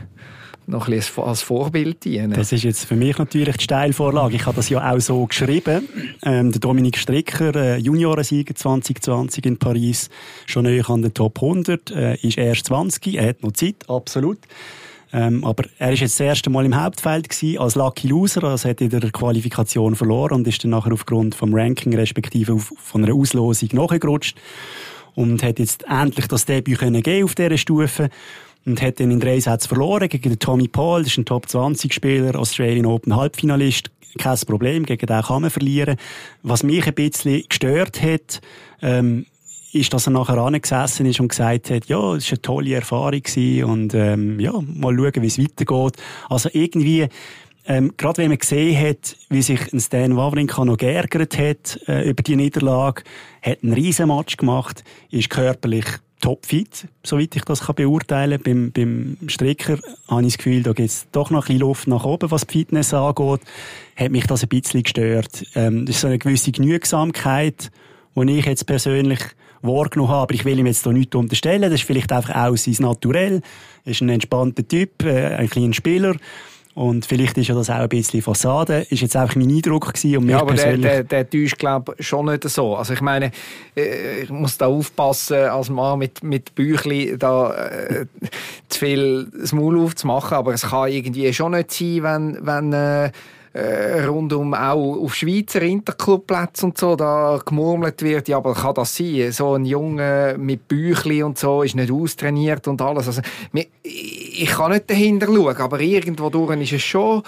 noch 0.65 0.87
ein 0.87 0.93
bisschen 0.93 1.23
als 1.23 1.41
Vorbild 1.41 2.05
dienen. 2.05 2.31
Das 2.31 2.51
ist 2.51 2.63
jetzt 2.63 2.85
für 2.85 2.95
mich 2.95 3.17
natürlich 3.17 3.57
die 3.57 3.63
Steilvorlage. 3.63 4.35
Ich 4.35 4.45
habe 4.45 4.55
das 4.55 4.69
ja 4.69 4.91
auch 4.91 4.99
so 4.99 5.25
geschrieben. 5.25 5.89
Ähm, 6.23 6.51
der 6.51 6.59
Dominik 6.59 6.97
Stricker, 6.97 7.55
äh, 7.55 7.77
Juniorensieger 7.77 8.55
2020 8.55 9.45
in 9.45 9.57
Paris, 9.57 10.09
schon 10.45 10.63
näher 10.63 10.89
an 10.89 11.01
den 11.01 11.13
Top 11.13 11.41
100, 11.41 11.91
äh, 11.91 12.15
ist 12.15 12.37
erst 12.37 12.67
20, 12.67 13.15
er 13.15 13.29
hat 13.29 13.43
noch 13.43 13.51
Zeit, 13.51 13.89
absolut. 13.89 14.39
Ähm, 15.13 15.45
aber 15.45 15.65
er 15.77 15.93
ist 15.93 15.99
jetzt 15.99 16.19
das 16.19 16.25
erste 16.25 16.49
Mal 16.49 16.65
im 16.65 16.81
Hauptfeld 16.81 17.29
gewesen, 17.29 17.59
als 17.59 17.75
Lucky 17.75 18.07
Loser, 18.07 18.43
also 18.45 18.67
hat 18.67 18.81
in 18.81 18.89
der 18.89 19.11
Qualifikation 19.11 19.95
verloren 19.95 20.37
und 20.37 20.47
ist 20.47 20.63
dann 20.63 20.71
nachher 20.71 20.91
aufgrund 20.91 21.35
vom 21.35 21.53
Ranking 21.53 21.95
respektive 21.95 22.53
auf, 22.53 22.73
von 22.77 23.03
einer 23.03 23.13
Auslosung 23.13 23.69
nachgerutscht 23.73 24.35
und 25.13 25.43
hat 25.43 25.59
jetzt 25.59 25.85
endlich 25.87 26.27
das 26.27 26.45
Debüt 26.45 26.79
können 26.79 27.03
geben 27.03 27.25
auf 27.25 27.35
dieser 27.35 27.57
Stufe 27.57 28.09
und 28.65 28.81
hat 28.81 28.99
dann 28.99 29.11
in 29.11 29.19
drei 29.19 29.39
Sätzen 29.39 29.67
verloren 29.67 30.09
gegen 30.09 30.29
den 30.29 30.39
Tommy 30.39 30.67
Paul, 30.67 31.03
das 31.03 31.11
ist 31.11 31.19
ein 31.19 31.25
Top 31.25 31.47
20 31.47 31.93
Spieler, 31.93 32.39
Australian 32.39 32.87
Open 32.87 33.15
Halbfinalist, 33.15 33.91
kein 34.17 34.37
Problem, 34.47 34.83
gegen 34.85 35.05
den 35.05 35.21
kann 35.21 35.41
man 35.41 35.51
verlieren. 35.51 35.97
Was 36.41 36.63
mich 36.63 36.87
ein 36.87 36.93
bisschen 36.93 37.43
gestört 37.47 38.01
hat, 38.01 38.41
ähm, 38.81 39.25
ist, 39.73 39.93
dass 39.93 40.07
er 40.07 40.11
nachher 40.11 40.37
angesessen 40.37 41.05
ist 41.05 41.19
und 41.19 41.29
gesagt 41.29 41.69
hat, 41.69 41.85
ja, 41.87 42.15
es 42.15 42.25
war 42.25 42.31
eine 42.31 42.41
tolle 42.41 42.73
Erfahrung 42.75 43.21
gewesen 43.23 43.63
und 43.63 43.93
ähm, 43.93 44.39
ja, 44.39 44.53
mal 44.53 44.95
schauen, 44.95 45.21
wie 45.21 45.27
es 45.27 45.39
weitergeht. 45.39 45.97
Also 46.29 46.49
irgendwie, 46.53 47.07
ähm, 47.65 47.93
gerade 47.97 48.19
wenn 48.19 48.29
man 48.29 48.37
gesehen 48.37 48.79
hat, 48.87 49.17
wie 49.29 49.41
sich 49.41 49.73
ein 49.73 49.79
Stan 49.79 50.15
Wawrinka 50.15 50.63
noch 50.63 50.77
geärgert 50.77 51.37
hat 51.37 51.79
äh, 51.87 52.07
über 52.07 52.21
die 52.21 52.35
Niederlage, 52.35 53.03
hat 53.41 53.63
einen 53.63 53.73
riesen 53.73 54.09
Match 54.09 54.37
gemacht, 54.37 54.83
ist 55.09 55.29
körperlich 55.29 55.85
topfit, 56.21 56.87
soweit 57.03 57.35
ich 57.35 57.43
das 57.43 57.65
kann 57.65 57.75
beurteilen 57.75 58.41
Beim, 58.41 58.71
beim 58.71 59.17
Stricker 59.27 59.77
habe 60.07 60.21
ich 60.21 60.27
das 60.27 60.37
Gefühl, 60.37 60.63
da 60.63 60.71
gibt 60.71 60.89
es 60.89 61.07
doch 61.11 61.31
noch 61.31 61.49
ein 61.49 61.57
Luft 61.57 61.87
nach 61.87 62.05
oben, 62.05 62.31
was 62.31 62.47
die 62.47 62.59
Fitness 62.59 62.93
angeht. 62.93 63.41
Hat 63.97 64.11
mich 64.11 64.25
das 64.25 64.43
ein 64.43 64.49
bisschen 64.49 64.83
gestört. 64.83 65.45
Ähm, 65.55 65.85
das 65.85 65.95
ist 65.95 66.01
so 66.01 66.07
eine 66.07 66.19
gewisse 66.19 66.51
Genügsamkeit, 66.51 67.71
die 68.15 68.37
ich 68.37 68.45
jetzt 68.45 68.65
persönlich 68.65 69.19
wahrgenommen 69.63 70.11
habe. 70.11 70.21
Aber 70.21 70.33
ich 70.33 70.45
will 70.45 70.59
ihm 70.59 70.67
jetzt 70.67 70.83
hier 70.83 70.93
nichts 70.93 71.15
unterstellen. 71.15 71.63
Das 71.63 71.73
ist 71.73 71.83
vielleicht 71.83 72.11
einfach 72.11 72.35
auch 72.35 72.55
sein 72.55 72.75
Naturell. 72.79 73.41
Er 73.85 73.91
ist 73.91 74.01
ein 74.01 74.09
entspannter 74.09 74.67
Typ, 74.67 75.03
äh, 75.03 75.35
ein 75.35 75.49
kleiner 75.49 75.73
Spieler. 75.73 76.15
Und 76.75 77.05
vielleicht 77.05 77.37
ist 77.37 77.49
ja 77.49 77.55
das 77.55 77.69
auch 77.69 77.75
ein 77.75 77.89
bisschen 77.89 78.21
Fassade. 78.23 78.85
Ist 78.89 79.01
jetzt 79.01 79.15
einfach 79.15 79.35
mein 79.35 79.49
Eindruck 79.49 79.93
gewesen. 79.93 80.17
Und 80.17 80.29
ja, 80.29 80.41
aber 80.41 80.55
der, 80.55 80.77
der, 80.77 81.03
der 81.03 81.29
täuscht, 81.29 81.59
glaube 81.59 81.93
ich, 81.97 82.07
schon 82.07 82.25
nicht 82.25 82.49
so. 82.49 82.75
Also 82.75 82.93
ich 82.93 83.01
meine, 83.01 83.31
äh, 83.75 84.21
ich 84.21 84.29
muss 84.29 84.57
da 84.57 84.67
aufpassen, 84.67 85.37
als 85.37 85.69
Mann 85.69 85.99
mit, 85.99 86.23
mit 86.23 86.55
Büchli 86.55 87.15
da 87.17 87.53
äh, 87.53 88.05
zu 88.69 88.79
viel 88.79 89.27
das 89.39 89.53
Maul 89.53 89.79
aufzumachen. 89.79 90.35
Aber 90.35 90.53
es 90.53 90.63
kann 90.63 90.89
irgendwie 90.89 91.31
schon 91.31 91.51
nicht 91.51 91.71
sein, 91.71 92.03
wenn, 92.03 92.39
wenn 92.41 92.73
äh, 92.73 93.11
äh, 93.53 94.03
rundum 94.05 94.53
auch 94.55 94.97
auf 94.97 95.13
Schweizer 95.15 95.61
Interclubplätzen 95.61 96.69
und 96.69 96.77
so, 96.77 96.95
da 96.95 97.39
gemurmelt 97.45 98.01
wird, 98.01 98.27
ja, 98.27 98.37
aber 98.37 98.55
kann 98.55 98.73
das 98.73 98.95
sein? 98.95 99.31
So 99.31 99.53
ein 99.53 99.65
Junge 99.65 100.35
mit 100.39 100.67
Büchli 100.67 101.21
und 101.21 101.37
so 101.37 101.61
ist 101.61 101.75
nicht 101.75 101.91
austrainiert 101.91 102.67
und 102.67 102.81
alles. 102.81 103.07
Also, 103.07 103.21
ich 103.83 104.49
kann 104.49 104.71
nicht 104.71 104.89
dahinter 104.89 105.27
schauen, 105.27 105.57
aber 105.57 105.79
irgendwo 105.79 106.29
durch 106.29 106.59
ist 106.61 106.73
es 106.73 106.81
schon, 106.81 107.21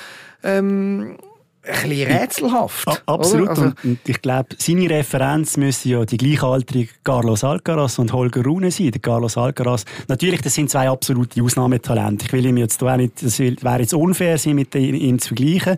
ähm, 0.43 1.17
ein 1.67 1.89
bisschen 1.89 2.11
rätselhaft. 2.11 2.87
Ja, 2.87 2.97
absolut. 3.05 3.49
Also, 3.49 3.71
und 3.83 3.99
ich 4.05 4.21
glaube, 4.21 4.49
seine 4.57 4.89
Referenz 4.89 5.57
müssen 5.57 5.89
ja 5.89 6.05
die 6.05 6.17
gleichaltrigen 6.17 6.89
Carlos 7.03 7.43
Alcaraz 7.43 7.99
und 7.99 8.13
Holger 8.13 8.43
Rune 8.43 8.71
sein. 8.71 8.91
Der 8.91 9.01
Carlos 9.01 9.37
Alcaraz, 9.37 9.85
natürlich, 10.07 10.41
das 10.41 10.53
sind 10.53 10.69
zwei 10.69 10.89
absolute 10.89 11.41
Ausnahmetalente. 11.41 12.25
Ich 12.25 12.33
will 12.33 12.45
ihm 12.45 12.57
jetzt 12.57 12.83
auch 12.83 12.95
nicht, 12.95 13.23
das 13.23 13.39
wäre 13.39 13.79
jetzt 13.79 13.93
unfair 13.93 14.37
sein, 14.37 14.55
mit 14.55 14.75
ihm 14.75 15.19
zu 15.19 15.29
vergleichen. 15.29 15.77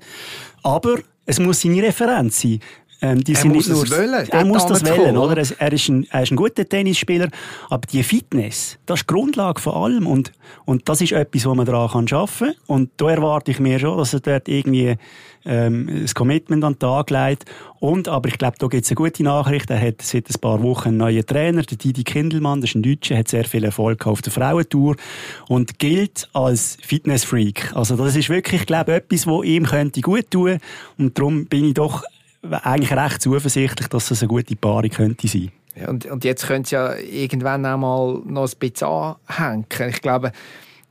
Aber 0.63 0.97
es 1.25 1.39
muss 1.39 1.61
seine 1.61 1.83
Referenz 1.83 2.41
sein. 2.41 2.59
Ähm, 3.01 3.23
die 3.23 3.33
er 3.33 3.41
sind 3.41 3.53
muss 3.53 3.67
nicht 3.67 3.89
nur, 3.89 3.97
wollen, 3.97 4.27
er 4.27 4.45
muss 4.45 4.65
das 4.65 4.83
wollen, 4.83 5.17
oder? 5.17 5.37
Er 5.37 5.73
ist, 5.73 5.89
ein, 5.89 6.07
er 6.09 6.23
ist 6.23 6.31
ein 6.31 6.35
guter 6.35 6.67
Tennisspieler, 6.67 7.29
aber 7.69 7.85
die 7.91 8.01
Fitness, 8.01 8.79
das 8.87 9.01
ist 9.01 9.09
die 9.09 9.13
Grundlage 9.13 9.61
von 9.61 9.73
allem 9.73 10.07
und, 10.07 10.31
und 10.65 10.89
das 10.89 11.01
ist 11.01 11.11
etwas, 11.11 11.45
wo 11.45 11.53
man 11.53 11.65
daran 11.65 11.89
kann 11.89 12.17
arbeiten 12.17 12.37
kann. 12.37 12.55
Und 12.65 12.89
da 12.97 13.09
erwarte 13.09 13.51
ich 13.51 13.59
mir 13.59 13.77
schon, 13.77 13.97
dass 13.97 14.13
er 14.13 14.21
dort 14.21 14.47
irgendwie 14.47 14.95
ähm, 15.47 15.89
das 16.01 16.13
Commitment 16.15 16.63
an 16.63 16.73
den 16.73 16.79
Tag 16.79 17.09
legt. 17.09 17.45
Und, 17.79 18.07
aber 18.07 18.29
ich 18.29 18.37
glaube, 18.37 18.57
da 18.59 18.67
gibt 18.67 18.83
es 18.83 18.89
eine 18.89 18.95
gute 18.95 19.23
Nachricht. 19.23 19.69
Er 19.69 19.79
hat 19.79 20.01
seit 20.01 20.29
ein 20.29 20.41
paar 20.41 20.61
Wochen 20.63 20.89
einen 20.89 20.97
neuen 20.97 21.25
Trainer, 21.25 21.61
der 21.61 21.77
Didi 21.77 22.03
Kindelmann, 22.03 22.61
das 22.61 22.71
ist 22.71 22.75
ein 22.75 22.83
Deutscher, 22.83 23.17
hat 23.17 23.27
sehr 23.27 23.45
viel 23.45 23.63
Erfolg 23.63 24.05
auf 24.07 24.21
der 24.21 24.33
Frauentour 24.33 24.95
und 25.47 25.79
gilt 25.79 26.29
als 26.33 26.77
Fitnessfreak. 26.81 27.75
Also 27.75 27.95
das 27.95 28.15
ist 28.15 28.29
wirklich, 28.29 28.61
ich 28.61 28.67
glaube, 28.67 28.93
etwas, 28.93 29.27
wo 29.27 29.43
ihm 29.43 29.65
könnte 29.65 30.01
gut 30.01 30.31
tun. 30.31 30.57
Und 30.97 31.17
darum 31.17 31.45
bin 31.45 31.65
ich 31.65 31.75
doch 31.75 32.03
eigentlich 32.51 32.91
recht 32.91 33.21
zuversichtlich, 33.21 33.87
dass 33.87 34.09
das 34.09 34.21
eine 34.21 34.29
gute 34.29 34.55
Paarung 34.55 34.89
könnte 34.89 35.27
sein. 35.27 35.51
Ja, 35.75 35.89
und, 35.89 36.05
und 36.07 36.23
jetzt 36.23 36.47
könnte 36.47 36.63
es 36.63 36.71
ja 36.71 36.95
irgendwann 36.95 37.65
auch 37.65 37.77
mal 37.77 38.21
noch 38.25 38.51
ein 38.51 38.59
bisschen 38.59 38.87
anhängen. 38.87 39.65
Ich 39.89 40.01
glaube, 40.01 40.31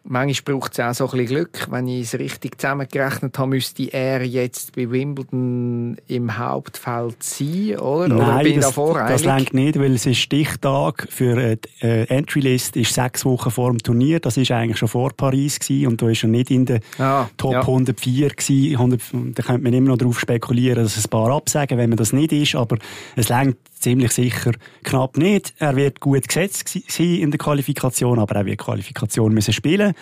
manchmal 0.09 0.55
braucht 0.57 0.73
es 0.73 0.81
auch 0.81 0.95
so 0.95 1.05
ein 1.05 1.11
bisschen 1.11 1.27
Glück. 1.27 1.67
Wenn 1.71 1.89
ich 1.89 2.03
es 2.03 2.19
richtig 2.19 2.61
zusammengerechnet 2.61 3.39
habe, 3.39 3.51
müsste 3.51 3.85
er 3.93 4.25
jetzt 4.25 4.75
bei 4.75 4.91
Wimbledon 4.91 5.97
im 6.07 6.39
Hauptfeld 6.39 7.23
sein, 7.23 7.79
oder? 7.79 8.17
oder 8.17 8.43
bin 8.43 8.61
das, 8.61 9.25
lenkt 9.25 9.55
nicht, 9.55 9.79
weil 9.79 9.95
es 9.95 10.07
ist 10.07 10.19
Stichtag 10.19 11.07
für 11.11 11.37
äh, 11.37 11.57
die 11.57 11.87
äh, 11.87 12.05
Entry-List 12.05 12.77
ist 12.77 12.95
sechs 12.95 13.25
Wochen 13.25 13.51
vor 13.51 13.71
dem 13.71 13.79
Turnier. 13.79 14.21
Das 14.21 14.37
ist 14.37 14.51
eigentlich 14.51 14.79
schon 14.79 14.89
vor 14.89 15.13
Paris 15.17 15.59
gewesen 15.59 15.89
und 15.89 16.03
da 16.03 16.09
ist 16.09 16.23
er 16.23 16.29
nicht 16.29 16.51
in 16.51 16.67
der 16.67 16.81
Ah, 16.99 17.29
Top 17.37 17.53
ja. 17.53 17.61
104 17.61 18.31
gewesen. 18.31 18.77
100, 18.77 19.01
da 19.35 19.43
könnte 19.43 19.63
man 19.63 19.73
immer 19.73 19.89
noch 19.89 19.99
darauf 19.99 20.19
spekulieren, 20.19 20.83
dass 20.83 20.97
es 20.97 21.07
ein 21.07 21.11
paar 21.11 21.31
absagen, 21.31 21.79
wenn 21.79 21.91
man 21.91 21.97
das 21.97 22.13
nicht 22.13 22.33
ist, 22.33 22.55
aber 22.55 22.79
es 23.17 23.29
lenkt 23.29 23.59
ziemlich 23.79 24.13
sicher 24.13 24.53
knapp 24.83 25.17
nicht. 25.17 25.55
Er 25.59 25.77
wird 25.77 26.01
gut 26.01 26.29
gesetzt 26.29 26.69
sein 26.89 27.15
in 27.17 27.31
der 27.31 27.39
Qualifikation, 27.39 28.19
aber 28.19 28.37
er 28.37 28.47
wird 28.47 28.59
Qualifikation 28.59 29.35
müssen 29.35 29.53
spielen. 29.53 29.95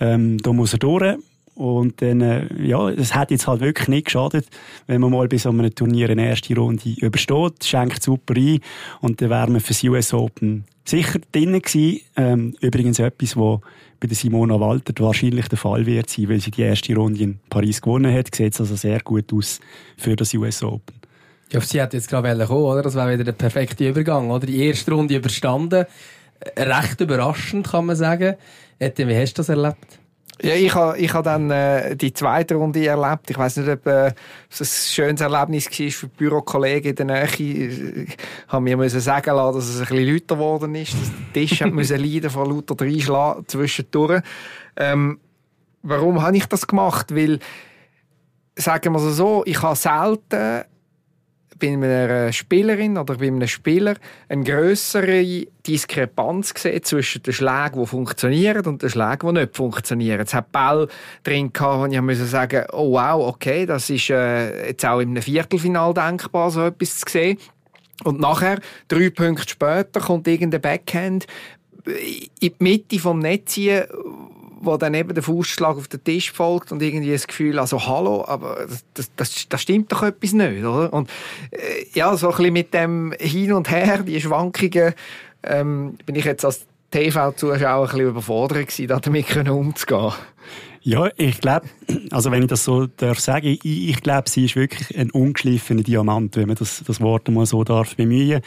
Ähm, 0.00 0.38
da 0.38 0.52
muss 0.52 0.72
er 0.72 0.78
durch. 0.78 1.16
Und 1.54 2.02
dann, 2.02 2.20
äh, 2.20 2.46
ja, 2.62 2.90
es 2.90 3.14
hat 3.14 3.30
jetzt 3.30 3.46
halt 3.46 3.62
wirklich 3.62 3.88
nicht 3.88 4.04
geschadet, 4.06 4.46
wenn 4.86 5.00
man 5.00 5.10
mal 5.10 5.26
bei 5.26 5.38
so 5.38 5.48
einem 5.48 5.74
Turnier 5.74 6.10
eine 6.10 6.28
erste 6.28 6.54
Runde 6.54 6.90
übersteht, 6.98 7.64
schenkt 7.64 8.02
super 8.02 8.34
ein 8.36 8.60
und 9.00 9.22
dann 9.22 9.30
wären 9.30 9.54
wir 9.54 9.60
für 9.60 9.72
das 9.72 9.82
US 9.84 10.12
Open 10.12 10.64
sicher 10.84 11.18
drinnen 11.32 11.62
gewesen. 11.62 12.00
Ähm, 12.14 12.54
übrigens 12.60 12.98
etwas, 12.98 13.38
wo 13.38 13.62
bei 14.00 14.06
der 14.06 14.16
Simona 14.16 14.60
Walter 14.60 14.92
wahrscheinlich 15.02 15.48
der 15.48 15.56
Fall 15.56 15.86
wird 15.86 16.10
sein, 16.10 16.28
weil 16.28 16.40
sie 16.40 16.50
die 16.50 16.60
erste 16.60 16.94
Runde 16.94 17.22
in 17.22 17.38
Paris 17.48 17.80
gewonnen 17.80 18.12
hat, 18.12 18.34
sieht 18.34 18.60
also 18.60 18.76
sehr 18.76 19.00
gut 19.00 19.32
aus 19.32 19.58
für 19.96 20.14
das 20.14 20.34
US 20.34 20.62
Open. 20.62 20.95
Ja, 21.52 21.60
sie 21.60 21.80
hat 21.80 21.94
jetzt 21.94 22.08
gerade 22.08 22.46
kommen, 22.46 22.64
oder? 22.64 22.82
Das 22.82 22.94
wäre 22.94 23.12
wieder 23.12 23.24
der 23.24 23.32
perfekte 23.32 23.88
Übergang, 23.88 24.30
oder? 24.30 24.46
Die 24.46 24.66
erste 24.66 24.92
Runde 24.92 25.16
überstanden. 25.16 25.86
Recht 26.56 27.00
überraschend, 27.00 27.68
kann 27.68 27.86
man 27.86 27.96
sagen. 27.96 28.34
Etienne, 28.78 29.12
wie 29.12 29.20
hast 29.20 29.34
du 29.34 29.40
das 29.40 29.48
erlebt? 29.48 30.00
Ja, 30.42 30.54
ich 30.54 30.74
habe 30.74 30.98
ich 30.98 31.14
ha 31.14 31.22
dann 31.22 31.50
äh, 31.50 31.96
die 31.96 32.12
zweite 32.12 32.56
Runde 32.56 32.86
erlebt. 32.86 33.30
Ich 33.30 33.38
weiß 33.38 33.56
nicht, 33.56 33.70
ob 33.70 33.86
äh, 33.86 34.12
es 34.50 34.60
ein 34.60 34.66
schönes 34.66 35.20
Erlebnis 35.22 35.66
war 35.66 35.90
für 35.90 36.08
die 36.08 36.16
Bürokollegen 36.16 36.90
in 36.90 36.96
der 36.96 37.06
Nähe. 37.06 38.04
Ich 38.04 38.16
habe 38.48 38.62
mir 38.62 38.76
müssen 38.76 39.00
sagen 39.00 39.34
lassen, 39.34 39.56
dass 39.56 39.68
es 39.68 39.80
ein 39.80 39.86
bisschen 39.86 40.12
lauter 40.12 40.34
geworden 40.34 40.74
ist. 40.74 40.92
Dass 40.92 41.10
der 41.10 41.32
Tisch 41.32 41.62
hat 41.62 41.72
müssen 41.72 41.98
leiden 41.98 42.28
von 42.28 42.50
lauter 42.50 42.74
Dreischlagen 42.74 43.48
zwischendurch. 43.48 44.20
Ähm, 44.76 45.20
warum 45.82 46.20
habe 46.20 46.36
ich 46.36 46.44
das 46.46 46.66
gemacht? 46.66 47.14
Weil, 47.14 47.38
sagen 48.56 48.92
wir 48.92 49.02
es 49.02 49.16
so, 49.16 49.42
ich 49.46 49.62
habe 49.62 49.74
selten 49.74 50.64
bei 51.58 51.72
einer 51.72 52.32
Spielerin 52.32 52.98
oder 52.98 53.16
bei 53.16 53.26
einem 53.26 53.46
Spieler 53.46 53.94
eine 54.28 54.44
grössere 54.44 55.46
Diskrepanz 55.66 56.54
gesehen 56.54 56.82
zwischen 56.82 57.22
den 57.22 57.32
Schlägen, 57.32 57.80
die 57.80 57.86
funktionieren 57.86 58.64
und 58.66 58.82
den 58.82 58.90
Schlägen, 58.90 59.34
die 59.34 59.40
nicht 59.40 59.56
funktionieren. 59.56 60.20
Es 60.20 60.34
hat 60.34 60.52
Ball 60.52 60.88
drin 61.22 61.52
gehabt, 61.52 61.92
ich 61.92 62.00
musste 62.00 62.26
sagen, 62.26 62.64
oh 62.72 62.92
wow, 62.92 63.28
okay, 63.28 63.66
das 63.66 63.90
ist 63.90 64.10
äh, 64.10 64.68
jetzt 64.68 64.84
auch 64.84 65.00
im 65.00 65.16
Viertelfinal 65.16 65.94
denkbar, 65.94 66.50
so 66.50 66.66
etwas 66.66 67.00
zu 67.00 67.10
sehen. 67.10 67.38
Und 68.04 68.20
nachher, 68.20 68.60
drei 68.88 69.10
Punkte 69.10 69.48
später, 69.48 70.00
kommt 70.00 70.28
irgendein 70.28 70.60
Backhand 70.60 71.26
in 71.86 72.28
die 72.40 72.54
Mitte 72.58 72.98
vom 72.98 73.20
Netz 73.20 73.58
wo 74.58 74.76
dann 74.76 74.94
eben 74.94 75.14
der 75.14 75.22
Fußschlag 75.22 75.76
auf 75.76 75.88
den 75.88 76.02
Tisch 76.02 76.32
folgt 76.32 76.72
und 76.72 76.82
irgendwie 76.82 77.12
das 77.12 77.26
Gefühl, 77.26 77.58
also 77.58 77.86
hallo, 77.86 78.24
aber 78.26 78.66
das, 78.94 79.10
das, 79.16 79.48
das 79.48 79.62
stimmt 79.62 79.92
doch 79.92 80.02
etwas 80.02 80.32
nicht, 80.32 80.64
oder? 80.64 80.92
Und 80.92 81.10
äh, 81.50 81.86
ja, 81.92 82.16
so 82.16 82.30
ein 82.30 82.36
bisschen 82.36 82.52
mit 82.52 82.74
dem 82.74 83.14
Hin 83.18 83.52
und 83.52 83.70
Her, 83.70 83.98
die 83.98 84.20
Schwankungen, 84.20 84.94
ähm, 85.42 85.98
bin 86.06 86.14
ich 86.14 86.24
jetzt 86.24 86.44
als 86.44 86.66
TV-Zuschauer 86.90 87.84
ein 87.84 87.90
bisschen 87.90 88.08
überfordert 88.08 88.68
gewesen, 88.68 89.00
damit 89.02 89.48
umzugehen. 89.48 90.12
Ja, 90.80 91.10
ich 91.16 91.40
glaube, 91.40 91.66
also 92.12 92.30
wenn 92.30 92.42
ich 92.42 92.48
das 92.48 92.62
so 92.62 92.86
darf 92.86 93.18
sagen, 93.18 93.48
ich, 93.48 93.64
ich 93.64 94.02
glaube, 94.02 94.30
sie 94.30 94.44
ist 94.44 94.54
wirklich 94.54 94.96
ein 94.96 95.10
ungeschliffener 95.10 95.82
Diamant, 95.82 96.36
wenn 96.36 96.46
man 96.46 96.56
das, 96.56 96.84
das 96.86 97.00
Wort 97.00 97.28
mal 97.28 97.44
so 97.44 97.64
darf 97.64 97.96
bemühen. 97.96 98.40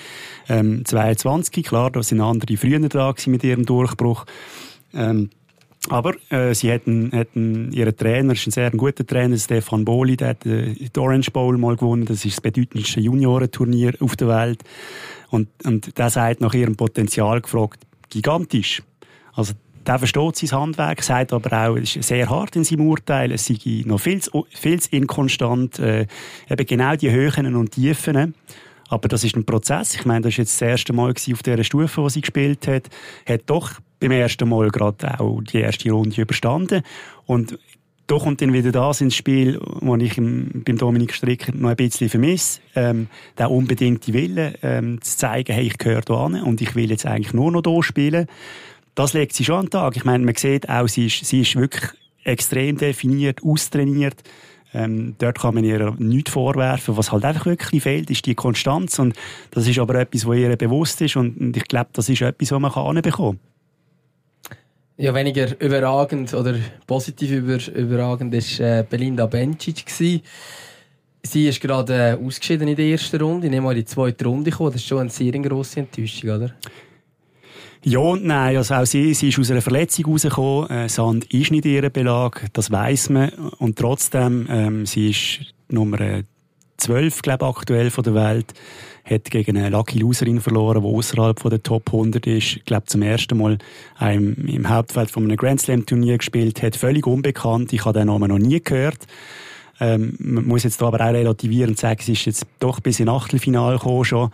Ähm, 0.47 0.85
22, 0.85 1.65
klar, 1.65 1.91
da 1.91 2.01
sind 2.01 2.21
andere 2.21 2.55
früher 2.55 2.79
gewesen 2.79 3.31
mit 3.31 3.43
ihrem 3.43 3.65
Durchbruch. 3.65 4.25
Ähm, 4.93 5.29
aber 5.87 6.15
äh, 6.29 6.53
sie 6.53 6.71
hatten, 6.71 7.11
hatten 7.13 7.71
ihren 7.71 7.95
Trainer, 7.95 8.33
ist 8.33 8.45
ein 8.45 8.51
sehr 8.51 8.69
guter 8.71 9.07
Trainer, 9.07 9.37
Stefan 9.37 9.85
Boli, 9.85 10.17
der 10.17 10.29
hat 10.29 10.45
äh, 10.45 10.73
die 10.73 10.99
Orange 10.99 11.31
Bowl 11.31 11.57
mal 11.57 11.77
gewonnen. 11.77 12.05
Das 12.05 12.25
ist 12.25 12.37
das 12.37 12.41
bedeutendste 12.41 12.99
Juniorenturnier 12.99 13.93
auf 14.01 14.17
der 14.17 14.27
Welt. 14.27 14.63
Und, 15.29 15.47
und 15.65 15.97
der 15.97 16.09
sagt 16.09 16.41
nach 16.41 16.53
ihrem 16.53 16.75
Potenzial 16.75 17.39
gefragt, 17.39 17.79
gigantisch. 18.09 18.83
Also 19.33 19.53
der 19.87 19.99
versteht 19.99 20.35
sein 20.35 20.59
Handwerk, 20.59 21.01
sagt 21.01 21.31
aber 21.31 21.69
auch, 21.69 21.77
es 21.77 21.95
ist 21.95 22.09
sehr 22.09 22.29
hart 22.29 22.57
in 22.57 22.65
seinem 22.65 22.87
Urteil, 22.87 23.31
es 23.31 23.45
sei 23.45 23.83
noch 23.85 23.99
viel 23.99 24.21
zu, 24.21 24.45
viel 24.49 24.81
zu 24.81 24.89
inkonstant, 24.91 25.79
äh, 25.79 26.07
eben 26.49 26.65
genau 26.65 26.95
die 26.95 27.09
Höhen 27.09 27.55
und 27.55 27.71
Tiefen. 27.71 28.35
Aber 28.89 29.07
das 29.07 29.23
ist 29.23 29.35
ein 29.35 29.45
Prozess. 29.45 29.95
Ich 29.95 30.05
meine, 30.05 30.21
das 30.21 30.33
war 30.33 30.39
jetzt 30.39 30.59
das 30.59 30.67
erste 30.67 30.93
Mal 30.93 31.11
auf 31.11 31.43
dieser 31.43 31.63
Stufe, 31.63 32.01
wo 32.01 32.09
sie 32.09 32.21
gespielt 32.21 32.67
hat. 32.67 32.89
Hat 33.25 33.43
doch 33.45 33.71
beim 33.99 34.11
ersten 34.11 34.47
Mal 34.47 34.69
gerade 34.69 35.19
auch 35.19 35.41
die 35.41 35.59
erste 35.59 35.91
Runde 35.91 36.21
überstanden. 36.21 36.83
Und 37.25 37.57
da 38.09 38.17
kommt 38.17 38.41
dann 38.41 38.53
wieder 38.53 38.71
das 38.71 39.01
ins 39.01 39.15
Spiel, 39.15 39.59
was 39.61 40.01
ich 40.01 40.17
im, 40.17 40.63
beim 40.65 40.77
Dominik 40.77 41.13
Stricker 41.13 41.51
noch 41.53 41.69
ein 41.69 41.75
bisschen 41.75 42.09
vermisse. 42.09 42.59
Ähm, 42.75 43.07
der 43.37 43.51
unbedingte 43.51 44.13
Wille, 44.13 44.55
ähm, 44.63 44.99
zu 45.01 45.17
zeigen, 45.17 45.53
hey, 45.53 45.67
ich 45.67 45.77
gehöre 45.77 46.01
hier 46.07 46.17
an 46.17 46.41
und 46.41 46.59
ich 46.59 46.75
will 46.75 46.89
jetzt 46.89 47.05
eigentlich 47.05 47.33
nur 47.33 47.51
noch 47.51 47.61
hier 47.63 47.83
spielen. 47.83 48.25
Das 48.95 49.13
legt 49.13 49.33
sie 49.33 49.45
schon 49.45 49.57
an 49.57 49.65
den 49.65 49.71
Tag. 49.71 49.95
Ich 49.95 50.05
meine, 50.05 50.25
man 50.25 50.33
sieht 50.35 50.67
auch, 50.69 50.87
sie 50.87 51.05
ist, 51.05 51.23
sie 51.23 51.41
ist 51.41 51.55
wirklich 51.55 51.91
extrem 52.23 52.77
definiert, 52.77 53.43
austrainiert. 53.43 54.23
Ähm, 54.73 55.15
dort 55.19 55.39
kann 55.39 55.53
man 55.53 55.63
ihr 55.63 55.95
nichts 55.99 56.31
vorwerfen. 56.31 56.97
Was 56.97 57.11
halt 57.11 57.25
einfach 57.25 57.45
wirklich 57.45 57.83
fehlt, 57.83 58.09
ist 58.09 58.25
die 58.25 58.35
Konstanz. 58.35 58.97
Und 58.97 59.15
das 59.51 59.67
ist 59.67 59.77
aber 59.77 59.95
etwas, 59.95 60.25
was 60.25 60.37
ihr 60.37 60.55
bewusst 60.55 60.99
ist. 61.01 61.15
Und, 61.15 61.55
ich 61.55 61.65
glaube, 61.65 61.89
das 61.93 62.09
ist 62.09 62.21
etwas, 62.21 62.51
was 62.51 62.59
man 62.59 62.71
kann 62.71 63.01
bekommen 63.03 63.39
Ja, 65.01 65.15
weniger 65.15 65.47
überragend 65.61 66.33
oder 66.33 66.55
positiv 66.85 67.31
über, 67.31 67.57
überragend 67.73 68.33
ist 68.33 68.59
äh, 68.59 68.83
Belinda 68.87 69.27
Bencic 69.27 69.85
gsi. 69.85 70.21
Sie 71.23 71.47
ist 71.47 71.61
gerade 71.61 72.17
äh, 72.19 72.25
ausgeschieden 72.25 72.67
in 72.67 72.75
der 72.75 72.85
ersten 72.85 73.21
Runde, 73.21 73.49
nicht 73.49 73.61
mal 73.61 73.71
in 73.71 73.77
die 73.77 73.85
zweite 73.85 74.25
Runde 74.25 74.51
gekommen. 74.51 74.73
Das 74.73 74.81
ist 74.81 74.87
schon 74.87 74.99
eine 74.99 75.09
sehr 75.09 75.31
grosse 75.31 75.79
Enttäuschung, 75.79 76.31
oder? 76.31 76.53
Ja 77.81 77.99
und 77.99 78.25
nein. 78.25 78.57
Also 78.57 78.73
auch 78.73 78.83
sie, 78.83 79.13
sie 79.13 79.29
ist 79.29 79.39
aus 79.39 79.49
einer 79.49 79.61
Verletzung 79.61 80.03
rausgekommen. 80.03 80.69
Äh, 80.69 80.89
Sand 80.89 81.33
ist 81.33 81.51
nicht 81.51 81.63
ihr 81.63 81.89
Belag, 81.89 82.47
das 82.51 82.69
weiß 82.69 83.11
man. 83.11 83.29
Und 83.57 83.79
trotzdem, 83.79 84.47
ähm, 84.49 84.85
sie 84.85 85.11
ist 85.11 85.53
Nummer 85.69 86.23
12, 86.79 87.21
glaube 87.21 87.45
ich, 87.45 87.57
aktuell 87.57 87.89
von 87.91 88.03
der 88.03 88.15
Welt. 88.15 88.53
Hat 89.03 89.31
gegen 89.31 89.57
eine 89.57 89.69
Lucky 89.69 89.99
Loserin 89.99 90.39
verloren, 90.39 90.83
die 90.83 90.87
außerhalb 90.87 91.41
der 91.49 91.63
Top 91.63 91.87
100 91.87 92.27
ist. 92.27 92.57
Ich 92.57 92.65
glaube, 92.65 92.85
zum 92.85 93.01
ersten 93.01 93.37
Mal 93.37 93.57
im, 93.99 94.47
im 94.47 94.69
Hauptfeld 94.69 95.09
von 95.09 95.23
einem 95.23 95.37
Grand 95.37 95.61
Slam 95.61 95.85
Turnier 95.85 96.17
gespielt 96.17 96.61
hat. 96.61 96.75
Völlig 96.75 97.07
unbekannt. 97.07 97.73
Ich 97.73 97.85
habe 97.85 97.97
den 97.97 98.07
Namen 98.07 98.29
noch 98.29 98.37
nie 98.37 98.61
gehört. 98.61 99.07
Ähm, 99.79 100.15
man 100.19 100.45
muss 100.45 100.63
jetzt 100.63 100.81
da 100.81 100.87
aber 100.87 100.99
auch 101.01 101.13
relativieren 101.13 101.71
und 101.71 101.79
sagen, 101.79 102.01
sie 102.01 102.11
ist 102.11 102.25
jetzt 102.25 102.45
doch 102.59 102.81
bis 102.81 102.99
in 102.99 103.09
Achtelfinale 103.09 103.77
gekommen 103.77 104.03
schon. 104.03 104.29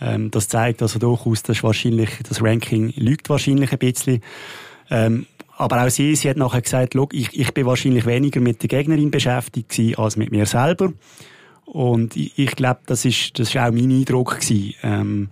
Ähm, 0.00 0.30
das 0.30 0.48
zeigt 0.48 0.82
also 0.82 0.98
durchaus, 0.98 1.42
dass 1.42 1.62
wahrscheinlich, 1.62 2.10
das 2.26 2.42
Ranking 2.42 2.92
lügt 2.96 3.28
wahrscheinlich 3.28 3.72
ein 3.72 3.78
bisschen. 3.78 4.22
Ähm, 4.90 5.26
aber 5.58 5.84
auch 5.84 5.90
sie, 5.90 6.14
sie 6.16 6.28
hat 6.28 6.36
nachher 6.36 6.62
gesagt, 6.62 6.94
ich, 7.12 7.38
ich 7.38 7.54
bin 7.54 7.66
wahrscheinlich 7.66 8.06
weniger 8.06 8.40
mit 8.40 8.62
der 8.62 8.68
Gegnerin 8.68 9.10
beschäftigt 9.10 9.98
als 9.98 10.16
mit 10.16 10.30
mir 10.30 10.46
selber. 10.46 10.92
Und 11.66 12.16
ich, 12.16 12.38
ich 12.38 12.56
glaube, 12.56 12.80
das 12.86 13.04
ist, 13.04 13.38
das 13.38 13.48
ist 13.50 13.56
auch 13.56 13.72
mein 13.72 13.90
Eindruck 13.90 14.40
gewesen. 14.40 14.74
Ähm, 14.82 15.28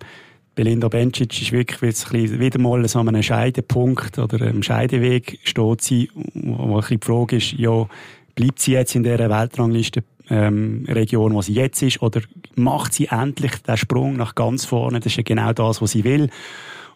Belinda 0.55 0.89
Bencic 0.89 1.43
ist 1.43 1.53
wirklich 1.53 1.81
jetzt 1.81 2.13
ein 2.13 2.39
wieder 2.39 2.61
mal 2.61 2.87
so 2.87 3.01
an 3.01 3.09
einem 3.09 3.23
Scheidepunkt 3.23 4.19
oder 4.19 4.45
einem 4.45 4.63
Scheideweg 4.63 5.41
steht 5.43 5.81
sie, 5.81 6.11
wo, 6.35 6.59
wo 6.59 6.75
ein 6.75 6.81
bisschen 6.81 7.01
die 7.01 7.07
Frage 7.07 7.37
ist, 7.37 7.53
ja, 7.53 7.87
bleibt 8.35 8.61
sie 8.61 8.73
jetzt 8.73 8.95
in 8.95 9.03
dieser 9.03 9.31
Weltrangliste 9.31 10.05
ähm, 10.31 10.85
Region, 10.89 11.35
wo 11.35 11.43
sie 11.43 11.55
jetzt 11.55 11.83
ist, 11.83 12.01
oder 12.03 12.21
macht 12.55 12.95
sie 12.95 13.07
endlich 13.07 13.57
den 13.63 13.77
Sprung 13.77 14.17
nach 14.17 14.35
ganz 14.35 14.65
vorne? 14.65 15.01
Das 15.01 15.07
ist 15.07 15.17
ja 15.17 15.23
genau 15.23 15.53
das, 15.53 15.83
was 15.83 15.91
sie 15.91 16.05
will. 16.05 16.31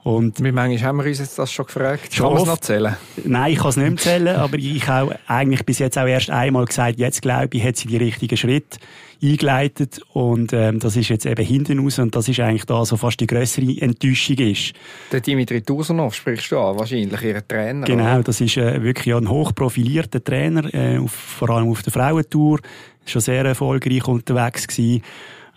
Und 0.05 0.43
Wie 0.43 0.53
manchmal 0.53 0.89
haben 0.89 0.99
wir 0.99 1.07
uns 1.07 1.19
jetzt 1.19 1.39
das 1.39 1.53
schon 1.53 1.67
gefragt? 1.67 2.17
Kann 2.17 2.33
man 2.33 2.43
es 2.43 2.47
noch 2.47 2.59
zählen? 2.59 2.97
Nein, 3.25 3.53
ich 3.53 3.59
kann 3.59 3.71
es 3.71 3.77
nicht 3.77 3.89
mehr 3.89 3.97
zählen, 3.97 4.37
aber 4.37 4.57
ich 4.57 4.87
habe 4.87 5.19
eigentlich 5.27 5.67
bis 5.67 5.81
jetzt 5.81 5.99
auch 5.99 6.07
erst 6.07 6.31
einmal 6.31 6.65
gesagt, 6.65 6.99
jetzt 6.99 7.21
glaube 7.21 7.57
ich, 7.57 7.65
hat 7.65 7.77
sie 7.77 7.89
die 7.89 7.97
richtigen 7.97 8.37
Schritte 8.37 8.79
eingeleitet 9.23 10.01
und 10.13 10.53
ähm, 10.53 10.79
das 10.79 10.97
ist 10.97 11.09
jetzt 11.09 11.27
eben 11.27 11.45
hinten 11.45 11.81
raus 11.81 11.99
und 11.99 12.15
das 12.15 12.29
ist 12.29 12.41
eigentlich 12.41 12.65
da 12.67 12.85
so 12.85 12.97
fast 12.97 13.21
die 13.21 13.27
größere 13.27 13.81
Enttäuschung 13.81 14.39
ist. 14.39 14.73
Der 15.13 15.21
Dimitri 15.21 15.63
Tusanov 15.63 16.15
sprichst 16.15 16.51
du 16.53 16.59
an, 16.59 16.79
wahrscheinlich 16.79 17.23
ihr 17.23 17.47
Trainer. 17.47 17.87
Genau, 17.87 18.15
oder? 18.15 18.23
das 18.23 18.41
ist 18.41 18.57
äh, 18.57 18.83
wirklich 18.83 19.15
ein 19.15 19.29
hochprofilierter 19.29 20.23
Trainer, 20.23 20.73
äh, 20.73 20.99
auf, 20.99 21.13
vor 21.13 21.51
allem 21.51 21.71
auf 21.71 21.83
der 21.83 21.93
Frauentour, 21.93 22.61
schon 23.07 23.23
sehr 23.23 23.45
erfolgreich 23.45 24.07
unterwegs 24.07 24.69
gewesen. 24.69 25.03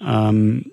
Ähm, 0.05 0.65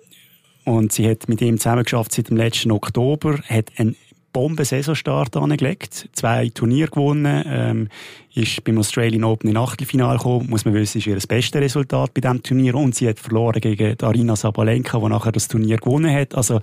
und 0.65 0.93
sie 0.93 1.09
hat 1.09 1.29
mit 1.29 1.41
ihm 1.41 1.59
zusammengeschafft 1.59 2.13
seit 2.13 2.29
dem 2.29 2.37
letzten 2.37 2.73
Oktober, 2.73 3.39
hat 3.49 3.71
einen 3.79 3.97
Bomben-Saisonstart 4.33 5.37
angelegt, 5.37 6.09
zwei 6.13 6.49
Turniere 6.49 6.91
gewonnen, 6.91 7.45
ähm, 7.47 7.89
ist 8.35 8.63
beim 8.65 8.79
Australian 8.79 9.25
Open 9.25 9.51
in 9.51 9.57
Achtelfinale 9.57 10.19
gekommen, 10.19 10.49
muss 10.49 10.65
man 10.65 10.75
wissen, 10.75 10.99
ist 10.99 11.07
ihr 11.07 11.15
das 11.15 11.27
beste 11.27 11.61
Resultat 11.61 12.15
bei 12.15 12.21
diesem 12.21 12.43
Turnier 12.43 12.75
und 12.75 12.95
sie 12.95 13.09
hat 13.09 13.19
verloren 13.19 13.61
gegen 13.61 14.01
Arina 14.01 14.37
Sabalenka, 14.37 14.99
die 14.99 15.09
nachher 15.09 15.33
das 15.33 15.49
Turnier 15.49 15.79
gewonnen 15.79 16.15
hat. 16.15 16.35
Also, 16.35 16.61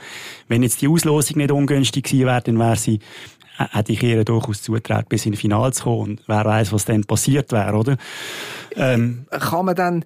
wenn 0.47 0.63
jetzt 0.63 0.81
die 0.81 0.87
Auslosung 0.87 1.37
nicht 1.37 1.51
ungünstig 1.51 2.05
gewesen 2.05 2.27
wäre, 2.27 2.41
dann 2.41 2.59
wäre 2.59 2.75
sie 2.75 2.99
hätte 3.57 3.93
ich 3.93 4.03
ihr 4.03 4.23
durchaus 4.25 4.61
zutraut, 4.61 5.07
bis 5.09 5.25
in 5.25 5.33
Finale 5.35 5.71
zu 5.71 5.83
kommen. 5.83 6.01
Und 6.01 6.21
wer 6.27 6.43
weiß, 6.43 6.73
was 6.73 6.85
dann 6.85 7.05
passiert 7.05 7.51
wäre, 7.51 7.75
oder? 7.75 7.97
Ähm, 8.75 9.25
Kann 9.29 9.65
man 9.65 9.75
dann 9.75 10.05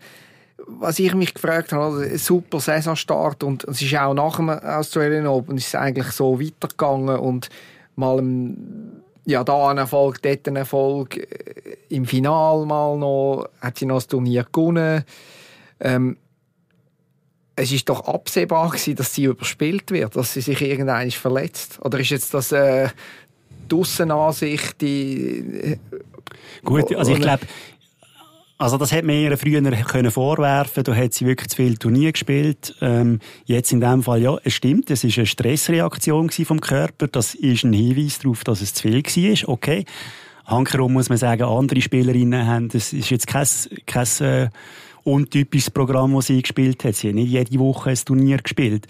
was 0.67 0.99
ich 0.99 1.13
mich 1.13 1.33
gefragt 1.33 1.71
habe, 1.71 2.03
ein 2.03 2.17
super 2.17 2.59
Saisonstart 2.59 3.43
und 3.43 3.63
es 3.65 3.81
ist 3.81 3.95
auch 3.95 4.13
nach 4.13 4.37
dem 4.37 4.49
Australian 4.49 5.27
Open 5.27 5.57
ist 5.57 5.67
es 5.67 5.75
eigentlich 5.75 6.07
so 6.07 6.39
weitergegangen 6.39 7.17
und 7.17 7.49
mal 7.95 8.19
ein, 8.19 9.01
ja, 9.25 9.43
da 9.43 9.69
ein 9.69 9.77
Erfolg, 9.77 10.21
dort 10.21 10.47
ein 10.47 10.55
Erfolg, 10.55 11.17
äh, 11.17 11.77
im 11.89 12.05
Final 12.05 12.65
mal 12.65 12.97
noch, 12.97 13.49
hat 13.61 13.77
sie 13.77 13.85
noch 13.85 13.97
das 13.97 14.07
Turnier 14.07 14.45
gewonnen. 14.51 15.03
Ähm, 15.79 16.17
es 17.55 17.71
ist 17.73 17.89
doch 17.89 18.07
absehbar 18.07 18.69
gewesen, 18.69 18.95
dass 18.95 19.13
sie 19.13 19.25
überspielt 19.25 19.91
wird, 19.91 20.15
dass 20.15 20.33
sie 20.33 20.41
sich 20.41 20.61
irgendein 20.61 21.11
verletzt. 21.11 21.79
Oder 21.81 21.99
ist 21.99 22.09
jetzt 22.09 22.33
das 22.33 22.51
äh, 22.51 22.89
die 23.69 23.75
Aussenansicht, 23.75 24.79
die... 24.81 25.39
Äh, 25.61 25.77
Gut, 26.63 26.93
also 26.95 27.13
ich 27.13 27.19
glaube, 27.21 27.45
also 28.59 28.77
das 28.77 28.91
hätte 28.91 29.07
man 29.07 29.15
ihr 29.15 29.37
früher 29.37 29.61
können 29.61 30.11
vorwerfen 30.11 30.83
Da 30.83 30.93
hat 30.93 31.13
sie 31.13 31.25
wirklich 31.25 31.47
zu 31.47 31.55
viel 31.55 31.77
Turnier 31.77 32.11
gespielt. 32.11 32.75
Ähm, 32.81 33.19
jetzt 33.45 33.71
in 33.71 33.79
dem 33.79 34.03
Fall, 34.03 34.21
ja, 34.21 34.37
es 34.43 34.53
stimmt, 34.53 34.91
es 34.91 35.05
ist 35.05 35.17
eine 35.17 35.25
Stressreaktion 35.25 36.29
vom 36.29 36.59
Körper. 36.59 37.07
Das 37.07 37.35
ist 37.35 37.63
ein 37.63 37.71
Hinweis 37.71 38.19
darauf, 38.19 38.43
dass 38.43 38.61
es 38.61 38.73
zu 38.73 38.83
viel 38.83 39.01
war. 39.01 39.49
Okay. 39.49 39.85
Hankerum 40.45 40.91
muss 40.91 41.07
man 41.07 41.17
sagen, 41.17 41.43
andere 41.43 41.79
Spielerinnen 41.79 42.45
haben, 42.45 42.67
das 42.67 42.91
ist 42.91 43.09
jetzt 43.11 43.27
kein, 43.27 43.47
kein 43.85 44.07
äh, 44.19 44.49
untypisches 45.03 45.71
Programm, 45.71 46.13
das 46.15 46.27
sie 46.27 46.41
gespielt 46.41 46.83
hat. 46.83 46.95
Sie 46.95 47.07
hat 47.07 47.15
nicht 47.15 47.29
jede 47.29 47.59
Woche 47.59 47.91
ein 47.91 47.95
Turnier 47.95 48.39
gespielt. 48.39 48.87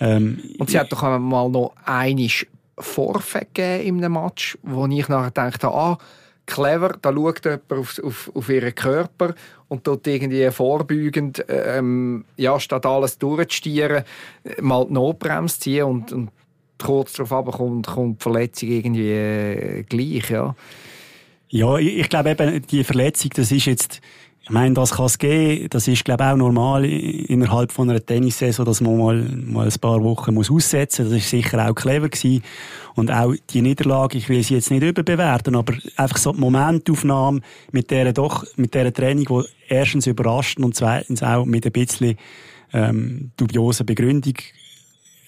Ähm, 0.00 0.40
Und 0.58 0.70
sie 0.70 0.78
hat 0.78 0.90
doch 0.90 1.02
mal 1.02 1.50
noch 1.50 1.74
einiges 1.84 2.46
Vorfeld 2.78 3.54
gegeben 3.54 3.98
in 3.98 4.04
einem 4.04 4.14
Match, 4.14 4.56
wo 4.62 4.86
ich 4.86 5.08
nachher 5.08 5.30
dachte, 5.30 5.68
ah, 5.68 5.98
clever, 6.50 6.96
da 7.00 7.12
schaut 7.12 7.44
jemand 7.44 7.72
auf, 7.72 7.98
auf, 8.02 8.30
auf 8.34 8.48
ihren 8.48 8.74
Körper 8.74 9.34
und 9.68 9.86
dort 9.86 10.06
irgendwie 10.06 10.50
vorbeugend, 10.50 11.44
ähm, 11.48 12.24
ja, 12.36 12.58
statt 12.60 12.84
alles 12.84 13.18
durchzustieren, 13.18 14.04
mal 14.60 14.86
die 14.86 14.94
Notbremse 14.94 15.60
ziehen 15.60 15.84
und, 15.84 16.12
und 16.12 16.30
kurz 16.78 17.12
darauf 17.12 17.32
aber 17.32 17.52
kommt, 17.52 17.86
kommt 17.86 18.20
die 18.20 18.22
Verletzung 18.22 18.68
irgendwie 18.68 19.10
äh, 19.12 19.82
gleich, 19.84 20.30
ja. 20.30 20.54
Ja, 21.48 21.78
ich, 21.78 21.98
ich 21.98 22.08
glaube 22.08 22.30
eben, 22.30 22.62
die 22.66 22.84
Verletzung, 22.84 23.30
das 23.34 23.50
ist 23.50 23.66
jetzt, 23.66 24.00
ich 24.50 24.54
meine, 24.54 24.74
das 24.74 24.90
kann 24.90 25.06
es 25.06 25.16
geben. 25.16 25.68
Das 25.70 25.86
ist, 25.86 26.04
glaube 26.04 26.24
ich, 26.24 26.30
auch 26.30 26.36
normal 26.36 26.84
innerhalb 26.84 27.70
von 27.70 27.88
einer 27.88 28.04
Tennissaison, 28.04 28.66
dass 28.66 28.80
man 28.80 28.98
mal, 28.98 29.22
mal 29.46 29.68
ein 29.68 29.80
paar 29.80 30.02
Wochen 30.02 30.34
muss 30.34 30.50
aussetzen 30.50 31.04
muss. 31.04 31.12
Das 31.12 31.22
ist 31.22 31.30
sicher 31.30 31.70
auch 31.70 31.74
clever 31.76 32.08
gewesen. 32.08 32.42
Und 32.96 33.12
auch 33.12 33.32
die 33.50 33.62
Niederlage, 33.62 34.18
ich 34.18 34.28
will 34.28 34.42
sie 34.42 34.54
jetzt 34.54 34.72
nicht 34.72 34.82
überbewerten, 34.82 35.54
aber 35.54 35.74
einfach 35.94 36.16
so 36.16 36.32
die 36.32 36.40
Momentaufnahme 36.40 37.42
mit 37.70 37.92
dieser 37.92 38.12
doch, 38.12 38.44
mit 38.56 38.74
dieser 38.74 38.92
Training, 38.92 39.26
die 39.26 39.44
erstens 39.68 40.08
überrascht 40.08 40.58
und 40.58 40.74
zweitens 40.74 41.22
auch 41.22 41.44
mit 41.44 41.64
ein 41.64 41.70
bisschen, 41.70 42.16
ähm, 42.72 43.30
dubioser 43.36 43.84
Begründung 43.84 44.34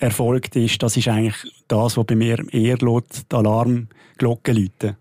erfolgt 0.00 0.56
ist, 0.56 0.82
das 0.82 0.96
ist 0.96 1.06
eigentlich 1.06 1.36
das, 1.68 1.96
was 1.96 2.06
bei 2.06 2.16
mir 2.16 2.44
eher 2.52 2.76
die 2.76 3.02
Alarmglocken 3.30 4.56
läuten. 4.56 4.96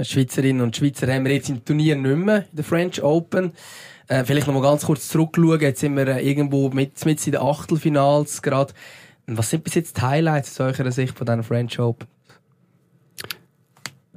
Schweizerinnen 0.00 0.62
und 0.62 0.76
Schweizer 0.76 1.12
haben 1.12 1.24
wir 1.24 1.32
jetzt 1.32 1.48
im 1.48 1.64
Turnier 1.64 1.96
nicht 1.96 2.16
mehr, 2.16 2.38
in 2.38 2.56
der 2.56 2.64
French 2.64 3.02
Open. 3.02 3.52
Äh, 4.08 4.24
vielleicht 4.24 4.46
noch 4.46 4.54
mal 4.54 4.62
ganz 4.62 4.84
kurz 4.84 5.08
zurückschauen. 5.08 5.60
Jetzt 5.60 5.80
sind 5.80 5.96
wir 5.96 6.06
äh, 6.06 6.28
irgendwo 6.28 6.68
mit, 6.70 7.04
mit 7.04 7.26
in 7.26 7.32
den 7.32 7.40
Achtelfinals 7.40 8.42
gerade. 8.42 8.74
Was 9.26 9.50
sind 9.50 9.64
bis 9.64 9.74
jetzt 9.74 9.96
die 9.96 10.02
Highlights 10.02 10.60
aus 10.60 10.78
eurer 10.78 10.90
Sicht 10.90 11.16
von 11.16 11.26
diesen 11.26 11.42
French 11.42 11.78
Open? 11.78 12.06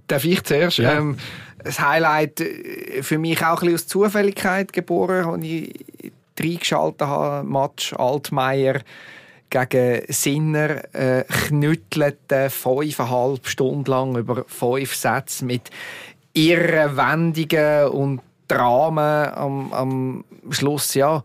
Darf 0.07 0.25
ich 0.25 0.43
zuerst? 0.43 0.77
Ja. 0.77 0.97
Ähm, 0.97 1.17
das 1.63 1.79
Highlight 1.79 2.41
äh, 2.41 3.01
für 3.03 3.17
mich 3.17 3.43
auch 3.43 3.61
ein 3.61 3.71
bisschen 3.71 3.75
aus 3.75 3.87
Zufälligkeit 3.87 4.73
geboren, 4.73 5.25
als 5.25 5.43
ich 5.43 5.73
reingeschaltet 6.39 7.07
habe. 7.07 7.47
Match 7.47 7.93
Altmaier 7.93 8.81
gegen 9.49 10.01
Sinner 10.09 10.93
äh, 10.93 11.23
knüttelte 11.23 12.49
fünfeinhalb 12.49 13.47
Stunden 13.47 13.89
lang 13.89 14.17
über 14.17 14.45
fünf 14.47 14.95
Sätze 14.95 15.45
mit 15.45 15.69
irren 16.33 16.97
Wendungen 16.97 17.87
und 17.89 18.21
Dramen 18.47 19.33
am, 19.33 19.73
am 19.73 20.25
Schluss, 20.51 20.93
ja. 20.93 21.23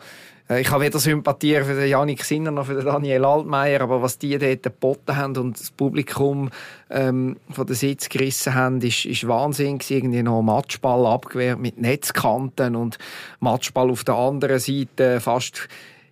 Äh, 0.51 0.61
ich 0.63 0.71
habe 0.71 0.85
weder 0.85 0.99
Sympathie 0.99 1.63
für 1.63 1.75
den 1.75 1.89
Janik 1.89 2.25
Sinner 2.25 2.51
noch 2.51 2.67
für 2.67 2.75
den 2.75 2.85
Daniel 2.85 3.25
Altmaier, 3.25 3.81
aber 3.83 4.03
was 4.03 4.19
die 4.19 4.37
dort 4.37 4.63
geboten 4.63 5.17
haben 5.17 5.37
und 5.37 5.59
das 5.59 5.71
Publikum 5.71 6.51
ähm, 6.91 7.37
von 7.51 7.67
den 7.67 7.77
Sitz 7.77 8.09
gerissen 8.09 8.55
haben, 8.55 8.81
ist, 8.81 9.05
ist 9.05 9.27
Wahnsinn. 9.29 9.79
Irgendwie 9.89 10.23
noch 10.23 10.43
Matschball 10.43 11.07
abgewehrt 11.07 11.61
mit 11.61 11.81
Netzkanten 11.81 12.77
und 12.77 12.99
Matschball 13.39 13.91
auf 13.91 14.05
der 14.05 14.17
anderen 14.17 14.59
Seite 14.59 15.21
fast 15.21 15.69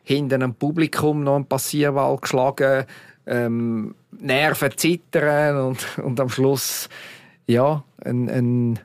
hinter 0.09 0.37
einem 0.37 0.55
Publikum 0.55 1.23
noch 1.23 1.37
einen 1.37 1.45
Passierball 1.45 2.17
geschlagen, 2.17 2.87
ähm, 3.27 3.95
Nerven 4.19 4.73
zittern 4.75 5.59
und, 5.59 5.99
und 6.03 6.19
am 6.19 6.31
Schluss 6.31 6.89
ja, 7.47 7.85
ein, 8.03 8.31
ein 8.31 8.79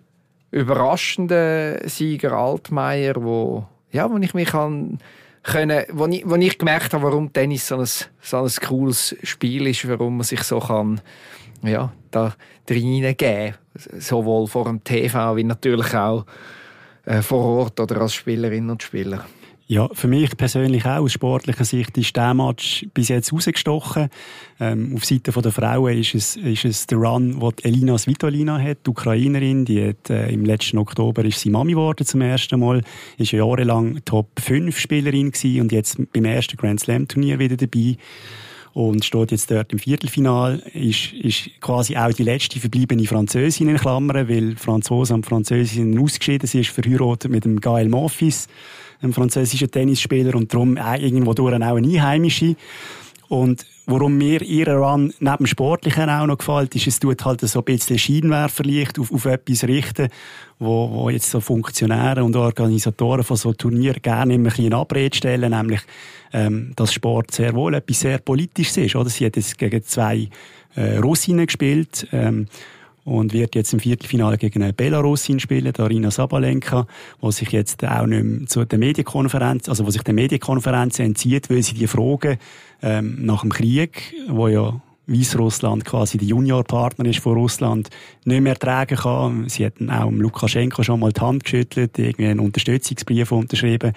überraschender 0.51 1.87
Sieger 1.87 2.33
Altmaier, 2.33 3.23
wo, 3.23 3.65
ja, 3.91 4.11
wo 4.11 4.17
ich 4.17 4.33
mich 4.33 4.53
an 4.53 4.99
können, 5.43 5.85
wo 5.93 6.07
ich, 6.07 6.27
wo 6.27 6.35
ich 6.35 6.57
gemerkt 6.57 6.93
habe, 6.93 7.03
warum 7.03 7.31
Tennis 7.31 7.69
so 7.69 7.77
ein, 7.77 7.85
so 7.85 8.37
ein 8.37 8.51
cooles 8.61 9.15
Spiel 9.23 9.67
ist, 9.67 9.87
warum 9.87 10.17
man 10.17 10.25
sich 10.25 10.43
so 10.43 10.59
kann, 10.59 10.99
ja, 11.61 11.93
da 12.11 12.33
reingeben 12.69 13.55
sowohl 13.75 14.47
vor 14.47 14.65
dem 14.65 14.83
TV 14.83 15.37
wie 15.37 15.45
natürlich 15.45 15.95
auch 15.95 16.25
äh, 17.05 17.21
vor 17.21 17.45
Ort 17.45 17.79
oder 17.79 18.01
als 18.01 18.13
Spielerin 18.13 18.69
und 18.69 18.83
Spieler. 18.83 19.25
Ja, 19.67 19.87
für 19.93 20.09
mich 20.09 20.35
persönlich 20.35 20.85
auch 20.85 21.03
aus 21.03 21.13
sportlicher 21.13 21.63
Sicht 21.63 21.97
ist 21.97 22.15
der 22.17 22.33
Match 22.33 22.85
bis 22.93 23.07
jetzt 23.07 23.31
rausgestochen. 23.31 24.09
Ähm, 24.59 24.93
auf 24.95 25.05
Seite 25.05 25.31
der 25.31 25.51
Frauen 25.53 25.97
ist 25.97 26.15
es, 26.15 26.35
ist 26.35 26.65
es 26.65 26.85
der 26.85 26.97
Run, 26.97 27.39
den 27.39 27.53
Elina 27.63 27.97
Svitolina 27.97 28.59
hat, 28.59 28.79
die 28.85 28.89
Ukrainerin. 28.89 29.63
Die 29.63 29.87
hat, 29.87 30.09
äh, 30.09 30.29
im 30.31 30.43
letzten 30.43 30.79
Oktober 30.79 31.23
ist 31.23 31.39
sie 31.39 31.49
Mami 31.49 31.71
geworden 31.71 32.05
zum 32.05 32.19
ersten 32.19 32.59
Mal. 32.59 32.81
Ist 33.17 33.31
jahrelang 33.31 34.03
Top 34.03 34.27
5 34.37 34.77
Spielerin 34.77 35.31
gewesen 35.31 35.61
und 35.61 35.71
jetzt 35.71 35.97
beim 36.11 36.25
ersten 36.25 36.57
Grand 36.57 36.81
Slam 36.81 37.07
Turnier 37.07 37.39
wieder 37.39 37.55
dabei 37.55 37.95
und 38.73 39.05
steht 39.05 39.31
jetzt 39.31 39.49
dort 39.51 39.71
im 39.71 39.79
Viertelfinal, 39.79 40.61
ist, 40.73 41.13
ist 41.13 41.49
quasi 41.61 41.95
auch 41.95 42.11
die 42.11 42.23
letzte 42.23 42.59
verbliebene 42.59 43.05
Französin 43.05 43.69
in 43.69 43.77
Klammern, 43.77 44.27
weil 44.27 44.55
Franzosen 44.57 45.17
und 45.17 45.25
Französinnen 45.25 45.99
ausgeschieden. 45.99 46.47
Sie 46.47 46.61
ist 46.61 46.71
verheiratet 46.71 47.31
mit 47.31 47.45
dem 47.45 47.61
Gael 47.61 47.87
Monfils 47.87 48.47
ein 49.03 49.13
französischer 49.13 49.69
Tennisspieler 49.69 50.35
und 50.35 50.53
darum 50.53 50.77
irgendwo 50.77 51.33
durch 51.33 51.53
auch 51.53 51.57
eine 51.57 51.75
Einheimische. 51.75 52.55
Und 53.29 53.65
warum 53.85 54.17
mir 54.17 54.41
ihre 54.41 54.77
Run 54.77 55.13
neben 55.19 55.37
dem 55.37 55.47
Sportlichen 55.47 56.09
auch 56.09 56.27
noch 56.27 56.37
gefällt, 56.37 56.75
ist, 56.75 56.87
es 56.87 56.99
tut 56.99 57.25
halt 57.25 57.41
so 57.41 57.59
ein 57.59 57.65
bisschen 57.65 57.97
Scheinwerferlicht 57.97 58.99
auf, 58.99 59.11
auf 59.11 59.25
etwas 59.25 59.63
richten, 59.63 60.09
wo, 60.59 60.89
wo 60.91 61.09
jetzt 61.09 61.29
so 61.29 61.39
Funktionäre 61.39 62.23
und 62.23 62.35
Organisatoren 62.35 63.23
von 63.23 63.37
so 63.37 63.53
Turnieren 63.53 64.01
gerne 64.01 64.35
immer 64.35 64.49
ein 64.49 64.49
bisschen 64.49 64.65
in 64.65 64.73
Abrede 64.73 65.15
stellen, 65.15 65.51
nämlich, 65.51 65.81
ähm, 66.31 66.73
dass 66.75 66.93
Sport 66.93 67.31
sehr 67.31 67.53
wohl 67.55 67.73
etwas 67.73 68.01
sehr 68.01 68.19
Politisches 68.19 68.77
ist, 68.77 68.95
oder? 68.95 69.09
Sie 69.09 69.25
hat 69.25 69.35
jetzt 69.35 69.57
gegen 69.57 69.83
zwei, 69.83 70.29
äh, 70.75 70.97
Russinnen 70.97 71.45
gespielt, 71.45 72.07
ähm, 72.11 72.47
und 73.05 73.33
wird 73.33 73.55
jetzt 73.55 73.73
im 73.73 73.79
Viertelfinale 73.79 74.37
gegen 74.37 74.63
eine 74.63 74.73
Belarusin 74.73 75.39
spielen, 75.39 75.73
Arina 75.75 76.11
Sabalenka, 76.11 76.87
wo 77.19 77.31
sich 77.31 77.51
jetzt 77.51 77.83
auch 77.83 78.05
nicht 78.05 78.23
mehr 78.23 78.47
zu 78.47 78.65
der 78.65 78.79
Medienkonferenz, 78.79 79.69
also 79.69 79.85
wo 79.85 79.89
sich 79.89 80.03
der 80.03 80.13
Medienkonferenz 80.13 80.99
entzieht, 80.99 81.49
weil 81.49 81.63
sie 81.63 81.73
die 81.75 81.87
Fragen 81.87 82.37
ähm, 82.81 83.25
nach 83.25 83.41
dem 83.41 83.51
Krieg, 83.51 84.13
wo 84.27 84.47
ja 84.47 84.81
Weißrussland 85.05 85.83
quasi 85.83 86.17
der 86.17 86.27
Juniorpartner 86.27 87.05
ist 87.05 87.19
von 87.19 87.33
Russland, 87.33 87.89
nicht 88.23 88.41
mehr 88.41 88.57
tragen 88.57 88.97
kann. 88.97 89.49
Sie 89.49 89.65
hätten 89.65 89.89
auch 89.89 90.09
Lukaschenko 90.11 90.83
schon 90.83 91.01
mal 91.01 91.11
die 91.11 91.19
Hand 91.19 91.43
geschüttelt, 91.43 91.99
irgendwie 91.99 92.27
einen 92.27 92.39
Unterstützungsbrief 92.39 93.31
unterschrieben. 93.31 93.93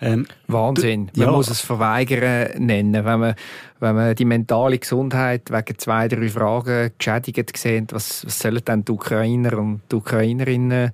Ähm, 0.00 0.26
Wahnsinn. 0.48 1.10
Man 1.16 1.26
ja. 1.26 1.32
muss 1.32 1.48
es 1.48 1.60
verweigern 1.60 2.50
nennen, 2.58 3.04
wenn 3.04 3.20
man, 3.20 3.34
wenn 3.80 3.94
man 3.94 4.14
die 4.14 4.24
mentale 4.26 4.78
Gesundheit 4.78 5.50
wegen 5.50 5.78
zwei, 5.78 6.08
drei 6.08 6.28
Fragen 6.28 6.90
geschädigt 6.98 7.56
sieht. 7.56 7.92
Was, 7.92 8.26
was 8.26 8.38
sollen 8.38 8.60
dann 8.64 8.84
die 8.84 8.92
Ukrainer 8.92 9.58
und 9.58 9.80
die 9.90 9.96
Ukrainerinnen 9.96 10.90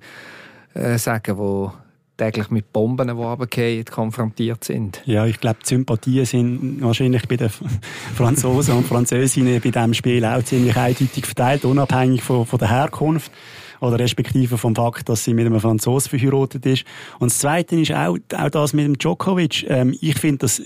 äh, 0.73 0.97
sagen, 0.97 1.35
die 1.35 1.90
täglich 2.21 2.51
mit 2.51 2.71
Bomben, 2.71 3.07
die 3.07 3.13
runterfallen, 3.13 3.85
konfrontiert 3.85 4.63
sind. 4.63 5.01
Ja, 5.05 5.25
ich 5.25 5.39
glaube, 5.39 5.57
die 5.63 5.67
Sympathien 5.67 6.25
sind 6.25 6.81
wahrscheinlich 6.81 7.27
bei 7.27 7.37
den 7.37 7.49
Franzosen 8.15 8.75
und 8.75 8.85
Französinnen 8.85 9.59
bei 9.59 9.71
diesem 9.71 9.93
Spiel 9.95 10.23
auch 10.23 10.43
ziemlich 10.43 10.77
eindeutig 10.77 11.25
verteilt, 11.25 11.65
unabhängig 11.65 12.21
von, 12.21 12.45
von 12.45 12.59
der 12.59 12.69
Herkunft 12.69 13.31
oder 13.79 13.97
respektive 13.97 14.59
vom 14.59 14.75
Fakt, 14.75 15.09
dass 15.09 15.23
sie 15.23 15.33
mit 15.33 15.47
einem 15.47 15.59
Franzosen 15.59 16.11
verheiratet 16.11 16.63
ist. 16.67 16.83
Und 17.17 17.31
das 17.31 17.39
Zweite 17.39 17.77
ist 17.77 17.91
auch, 17.91 18.15
auch 18.37 18.49
das 18.51 18.73
mit 18.73 18.85
dem 18.85 18.99
Djokovic. 18.99 19.65
Ähm, 19.67 19.97
ich 19.99 20.19
finde 20.19 20.39
das 20.39 20.61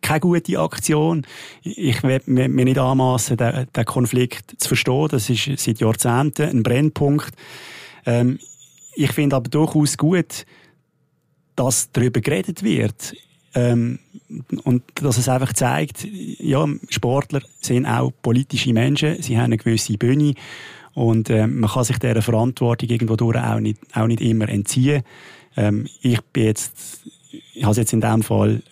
keine 0.00 0.20
gute 0.20 0.58
Aktion. 0.58 1.26
Ich 1.62 2.02
will 2.02 2.22
mir 2.24 2.48
nicht 2.48 2.78
anmassen, 2.78 3.36
den, 3.36 3.66
den 3.76 3.84
Konflikt 3.84 4.54
zu 4.56 4.68
verstehen. 4.68 5.08
Das 5.10 5.28
ist 5.28 5.50
seit 5.58 5.80
Jahrzehnten 5.80 6.48
ein 6.48 6.62
Brennpunkt. 6.62 7.34
Ähm, 8.06 8.38
ich 8.96 9.12
finde 9.12 9.36
aber 9.36 9.50
durchaus 9.50 9.98
gut, 9.98 10.46
dass 11.56 11.90
darüber 11.92 12.20
geredet 12.20 12.62
wird. 12.62 13.14
Ähm, 13.54 14.00
und 14.64 14.82
dass 14.94 15.18
es 15.18 15.28
einfach 15.28 15.52
zeigt, 15.52 16.04
ja, 16.04 16.66
Sportler 16.88 17.40
sind 17.60 17.86
auch 17.86 18.12
politische 18.22 18.72
Menschen, 18.72 19.22
sie 19.22 19.36
haben 19.36 19.44
eine 19.44 19.58
gewisse 19.58 19.96
Bühne 19.96 20.34
und 20.94 21.30
äh, 21.30 21.46
man 21.46 21.70
kann 21.70 21.84
sich 21.84 21.98
dieser 21.98 22.22
Verantwortung 22.22 22.88
irgendwo 22.88 23.14
durch 23.16 23.36
auch 23.36 23.60
nicht, 23.60 23.78
auch 23.94 24.06
nicht 24.06 24.20
immer 24.20 24.48
entziehen. 24.48 25.02
Ähm, 25.56 25.86
ich 26.00 26.20
bin 26.32 26.44
jetzt, 26.44 27.04
ich 27.52 27.64
habe 27.64 27.76
jetzt 27.76 27.92
in 27.92 28.00
dem 28.00 28.22
Fall 28.22 28.62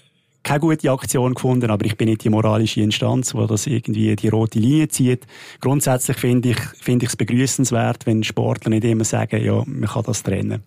keine 0.42 0.60
gute 0.60 0.90
Aktion 0.90 1.34
gefunden, 1.34 1.70
aber 1.70 1.84
ich 1.86 1.96
bin 1.96 2.08
nicht 2.08 2.24
die 2.24 2.30
moralische 2.30 2.80
Instanz, 2.80 3.32
die 3.32 3.46
das 3.46 3.66
irgendwie 3.66 4.16
die 4.16 4.28
rote 4.28 4.58
Linie 4.58 4.88
zieht. 4.88 5.26
Grundsätzlich 5.60 6.16
finde 6.16 6.50
ich, 6.50 6.58
finde 6.58 7.04
ich 7.04 7.10
es 7.10 7.16
begrüßenswert, 7.16 8.06
wenn 8.06 8.24
Sportler 8.24 8.70
nicht 8.70 8.84
immer 8.84 9.04
sagen, 9.04 9.44
ja, 9.44 9.62
man 9.64 9.88
kann 9.88 10.02
das 10.04 10.22
trennen. 10.22 10.64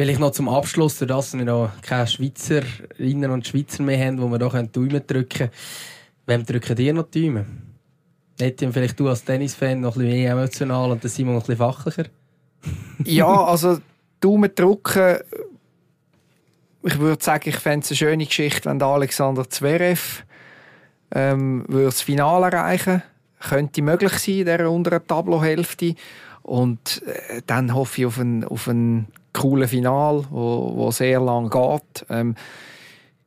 Vielleicht 0.00 0.18
noch 0.18 0.30
zum 0.30 0.48
Abschluss, 0.48 0.96
dass 0.96 1.36
wir 1.36 1.44
noch 1.44 1.72
keine 1.82 2.06
Schweizerinnen 2.06 3.30
und 3.30 3.46
Schweizer 3.46 3.82
mehr 3.82 4.02
haben, 4.02 4.18
wo 4.18 4.28
wir 4.28 4.50
hier 4.50 4.62
die 4.62 4.72
Daumen 4.72 5.06
drücken 5.06 5.28
können. 5.28 5.50
Wem 6.24 6.46
drücken 6.46 6.74
dir 6.74 6.94
noch 6.94 7.10
die 7.10 7.26
Daumen? 7.26 7.76
Etienne, 8.38 8.72
vielleicht 8.72 8.98
du 8.98 9.10
als 9.10 9.22
Tennisfan 9.24 9.82
noch 9.82 9.96
ein 9.96 10.00
bisschen 10.00 10.18
mehr 10.18 10.32
emotional 10.32 10.90
und 10.90 11.02
der 11.02 11.10
Simon 11.10 11.34
noch 11.34 11.42
ein 11.42 11.46
bisschen 11.48 11.58
fachlicher? 11.58 12.04
ja, 13.04 13.44
also 13.44 13.76
Daumen 14.20 14.54
drücken. 14.54 15.18
Ich 16.82 16.98
würde 16.98 17.22
sagen, 17.22 17.50
ich 17.50 17.56
fände 17.56 17.84
es 17.84 17.90
eine 17.90 17.96
schöne 17.98 18.24
Geschichte, 18.24 18.70
wenn 18.70 18.78
der 18.78 18.88
Alexander 18.88 19.50
Zverev 19.50 20.24
ähm, 21.14 21.66
würde 21.68 21.84
das 21.84 22.00
Finale 22.00 22.46
erreichen 22.46 23.02
Könnte 23.38 23.82
möglich 23.82 24.12
sein 24.12 24.34
in 24.34 24.44
dieser 24.46 24.70
unteren 24.70 25.06
Tableauhälfte. 25.06 25.94
Und 26.40 27.02
äh, 27.04 27.42
dann 27.46 27.74
hoffe 27.74 28.00
ich 28.00 28.06
auf 28.06 28.16
ein, 28.16 28.44
auf 28.44 28.66
ein 28.66 29.08
cooles 29.32 29.70
Final, 29.70 30.24
wo, 30.30 30.72
wo 30.76 30.90
sehr 30.90 31.20
lang 31.20 31.50
geht. 31.50 32.06
Ähm, 32.08 32.34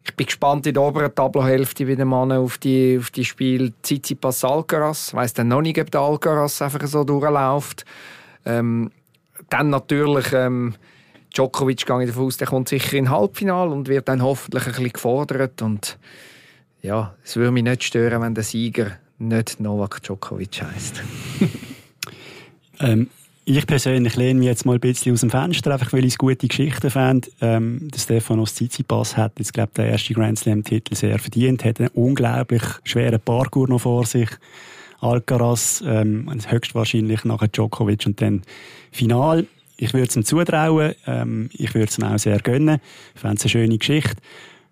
ich 0.06 0.16
bin 0.16 0.26
gespannt 0.26 0.68
in 0.68 0.74
der 0.74 0.84
oberen 0.84 1.16
Tableauhälfte 1.16 1.88
wie 1.88 1.96
der 1.96 2.06
Mann 2.06 2.32
auf 2.32 2.58
die, 2.58 2.98
auf 3.00 3.10
die 3.12 3.24
Spiel 3.24 3.74
Tsitsipas 3.82 4.44
Alcaraz. 4.44 5.10
Ich 5.10 5.14
weiss 5.14 5.34
dann 5.34 5.48
noch 5.48 5.62
nicht, 5.62 5.80
ob 5.80 5.90
der 5.92 6.02
Alcaraz 6.02 6.62
einfach 6.62 6.86
so 6.88 7.04
durchläuft. 7.04 7.86
Ähm, 8.46 8.92
dann 9.50 9.70
natürlich 9.70 10.34
ähm, 10.34 10.76
Djokovic 11.34 11.86
gehe 11.86 12.02
ich 12.02 12.10
davon 12.10 12.26
aus, 12.26 12.38
der 12.38 12.48
kommt 12.48 12.70
sicher 12.70 12.98
in 12.98 13.10
Halbfinale 13.10 13.72
und 13.72 13.88
wird 13.88 14.10
dann 14.10 14.22
hoffentlich 14.22 14.66
ein 14.66 14.72
bisschen 14.74 14.94
gefordert. 14.94 15.62
Und 15.62 15.98
ja, 16.82 17.16
es 17.24 17.38
würde 17.38 17.52
mich 17.52 17.64
nicht 17.64 17.84
stören, 17.84 18.22
wenn 18.22 18.36
der 18.36 18.44
Sieger 18.44 18.92
nicht 19.20 19.62
Novak 19.62 20.04
Djokovic 20.04 20.64
heisst. 20.64 21.02
ähm, 22.80 23.10
ich 23.46 23.68
persönlich 23.68 24.16
lehne 24.16 24.40
mich 24.40 24.48
jetzt 24.48 24.66
mal 24.66 24.76
ein 24.76 24.80
bisschen 24.80 25.14
aus 25.14 25.22
dem 25.22 25.30
Fenster, 25.30 25.74
einfach 25.74 25.92
weil 25.92 26.06
ich 26.06 26.14
es 26.14 26.18
gute 26.18 26.48
Geschichten 26.48 26.90
fand. 26.90 27.30
Ähm, 27.42 27.90
der 27.94 28.00
Stefanos 28.00 28.56
Tsitsipas 28.56 29.18
hat 29.18 29.34
jetzt, 29.38 29.54
glaube 29.54 29.72
ich, 29.72 29.76
den 29.76 29.92
ersten 29.92 30.14
Grand 30.14 30.40
Slam-Titel 30.40 30.96
sehr 30.96 31.20
verdient, 31.20 31.66
hat 31.66 31.80
einen 31.80 31.90
unglaublich 31.90 32.64
schweren 32.84 33.20
Parkour 33.20 33.68
noch 33.68 33.82
vor 33.82 34.06
sich. 34.06 34.30
Alcaraz, 35.02 35.84
ähm, 35.86 36.30
höchstwahrscheinlich 36.48 37.26
nachher 37.26 37.50
Djokovic 37.50 38.06
und 38.06 38.22
dann 38.22 38.44
Final. 38.92 39.46
Ich 39.76 39.94
würde 39.94 40.08
es 40.08 40.16
ihm 40.16 40.24
zutrauen, 40.24 40.94
ähm, 41.06 41.50
ich 41.52 41.74
würde 41.74 41.90
es 41.90 41.98
ihm 41.98 42.06
auch 42.06 42.18
sehr 42.18 42.40
gönnen. 42.40 42.80
Ich 43.14 43.20
fände 43.22 43.36
es 43.36 43.44
eine 43.44 43.50
schöne 43.50 43.78
Geschichte. 43.78 44.22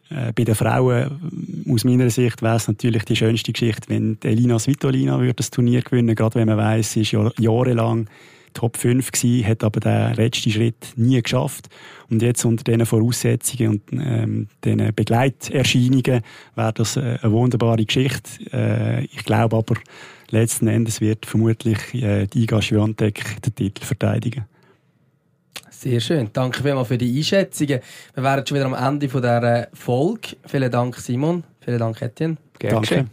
Äh, 0.10 0.32
bei 0.34 0.46
den 0.46 0.56
Frauen, 0.56 1.66
aus 1.70 1.84
meiner 1.84 2.10
Sicht, 2.10 2.42
wäre 2.42 2.56
es 2.56 2.70
natürlich 2.70 3.04
die 3.04 3.18
schönste 3.18 3.52
Geschichte, 3.52 3.90
wenn 3.90 4.18
Elina 4.24 4.58
Svitolina 4.58 5.20
würde 5.20 5.34
das 5.34 5.52
Turnier 5.52 5.82
gewinnen, 5.82 6.16
gerade 6.16 6.36
wenn 6.36 6.48
man 6.48 6.58
weiß, 6.58 6.94
sie 6.94 7.02
ist 7.02 7.12
ja 7.12 7.30
jahrelang 7.38 8.08
Top 8.54 8.78
5 8.78 9.12
gewesen, 9.12 9.48
hat 9.48 9.64
aber 9.64 9.80
den 9.80 10.14
letzten 10.16 10.52
Schritt 10.52 10.94
nie 10.96 11.22
geschafft. 11.22 11.70
Und 12.10 12.22
jetzt 12.22 12.44
unter 12.46 12.64
diesen 12.64 12.86
Voraussetzungen 12.86 13.70
und 13.70 13.82
ähm, 13.94 14.48
diesen 14.64 14.94
Begleiterscheinungen 14.94 16.22
wäre 16.56 16.74
das 16.74 16.98
äh, 16.98 17.18
eine 17.22 17.32
wunderbare 17.32 17.86
Geschichte. 17.86 18.30
Äh, 18.52 19.06
ich 19.06 19.24
glaube 19.24 19.58
aber, 19.58 19.76
letzten 20.30 20.68
Endes 20.68 21.02
wird 21.02 21.26
vermutlich 21.26 21.94
äh, 21.94 22.28
die 22.28 22.44
Iga 22.44 22.62
Swiatek 22.62 23.42
den 23.42 23.56
Titel 23.56 23.84
verteidigen. 23.86 24.46
Sehr 25.70 26.00
schön. 26.00 26.30
Danke 26.32 26.62
vielmals 26.62 26.90
für 26.90 26.98
die 26.98 27.18
Einschätzungen. 27.18 27.80
Wir 28.14 28.24
wären 28.24 28.46
schon 28.46 28.56
wieder 28.56 28.68
am 28.68 28.76
Ende 28.76 29.08
dieser 29.08 29.68
Folge. 29.74 30.36
Vielen 30.46 30.70
Dank, 30.70 30.96
Simon. 30.98 31.44
Vielen 31.60 31.80
Dank, 31.80 32.02
Etienne. 32.02 32.38
Gerne. 32.60 32.76
Danke. 32.76 33.06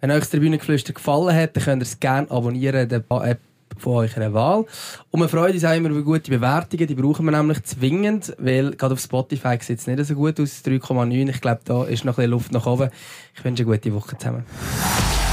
Wenn 0.00 0.10
euch 0.10 0.20
das 0.20 0.30
Tribünengeflüster 0.30 0.94
gefallen 0.94 1.34
hat, 1.36 1.56
dann 1.56 1.62
könnt 1.62 1.82
ihr 1.82 1.86
es 1.86 2.00
gerne 2.00 2.30
abonnieren. 2.30 2.88
Der 2.88 3.04
App 3.08 3.40
von 3.78 3.94
eurer 3.94 4.32
Wahl. 4.32 4.64
Und 5.10 5.20
wir 5.20 5.28
freuen 5.28 5.54
uns 5.54 5.64
auch 5.64 5.74
immer 5.74 5.90
über 5.90 6.02
gute 6.02 6.30
Bewertungen, 6.30 6.86
die 6.86 6.94
brauchen 6.94 7.24
wir 7.24 7.32
nämlich 7.32 7.62
zwingend, 7.64 8.34
weil 8.38 8.72
gerade 8.72 8.94
auf 8.94 9.00
Spotify 9.00 9.58
sieht 9.60 9.78
es 9.78 9.86
nicht 9.86 10.04
so 10.04 10.14
gut 10.14 10.38
aus, 10.40 10.62
3,9. 10.64 11.30
Ich 11.30 11.40
glaube, 11.40 11.60
da 11.64 11.84
ist 11.84 12.04
noch 12.04 12.12
ein 12.12 12.16
bisschen 12.16 12.30
Luft 12.30 12.52
nach 12.52 12.66
oben. 12.66 12.90
Ich 13.34 13.44
wünsche 13.44 13.62
eine 13.62 13.72
gute 13.72 13.94
Woche 13.94 14.16
zusammen. 14.16 14.44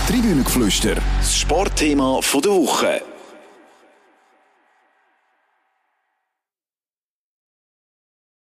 Tribünengeflüster, 0.07 0.95
das 1.19 1.37
Sportthema 1.37 2.19
der 2.43 2.51
Woche. 2.51 3.01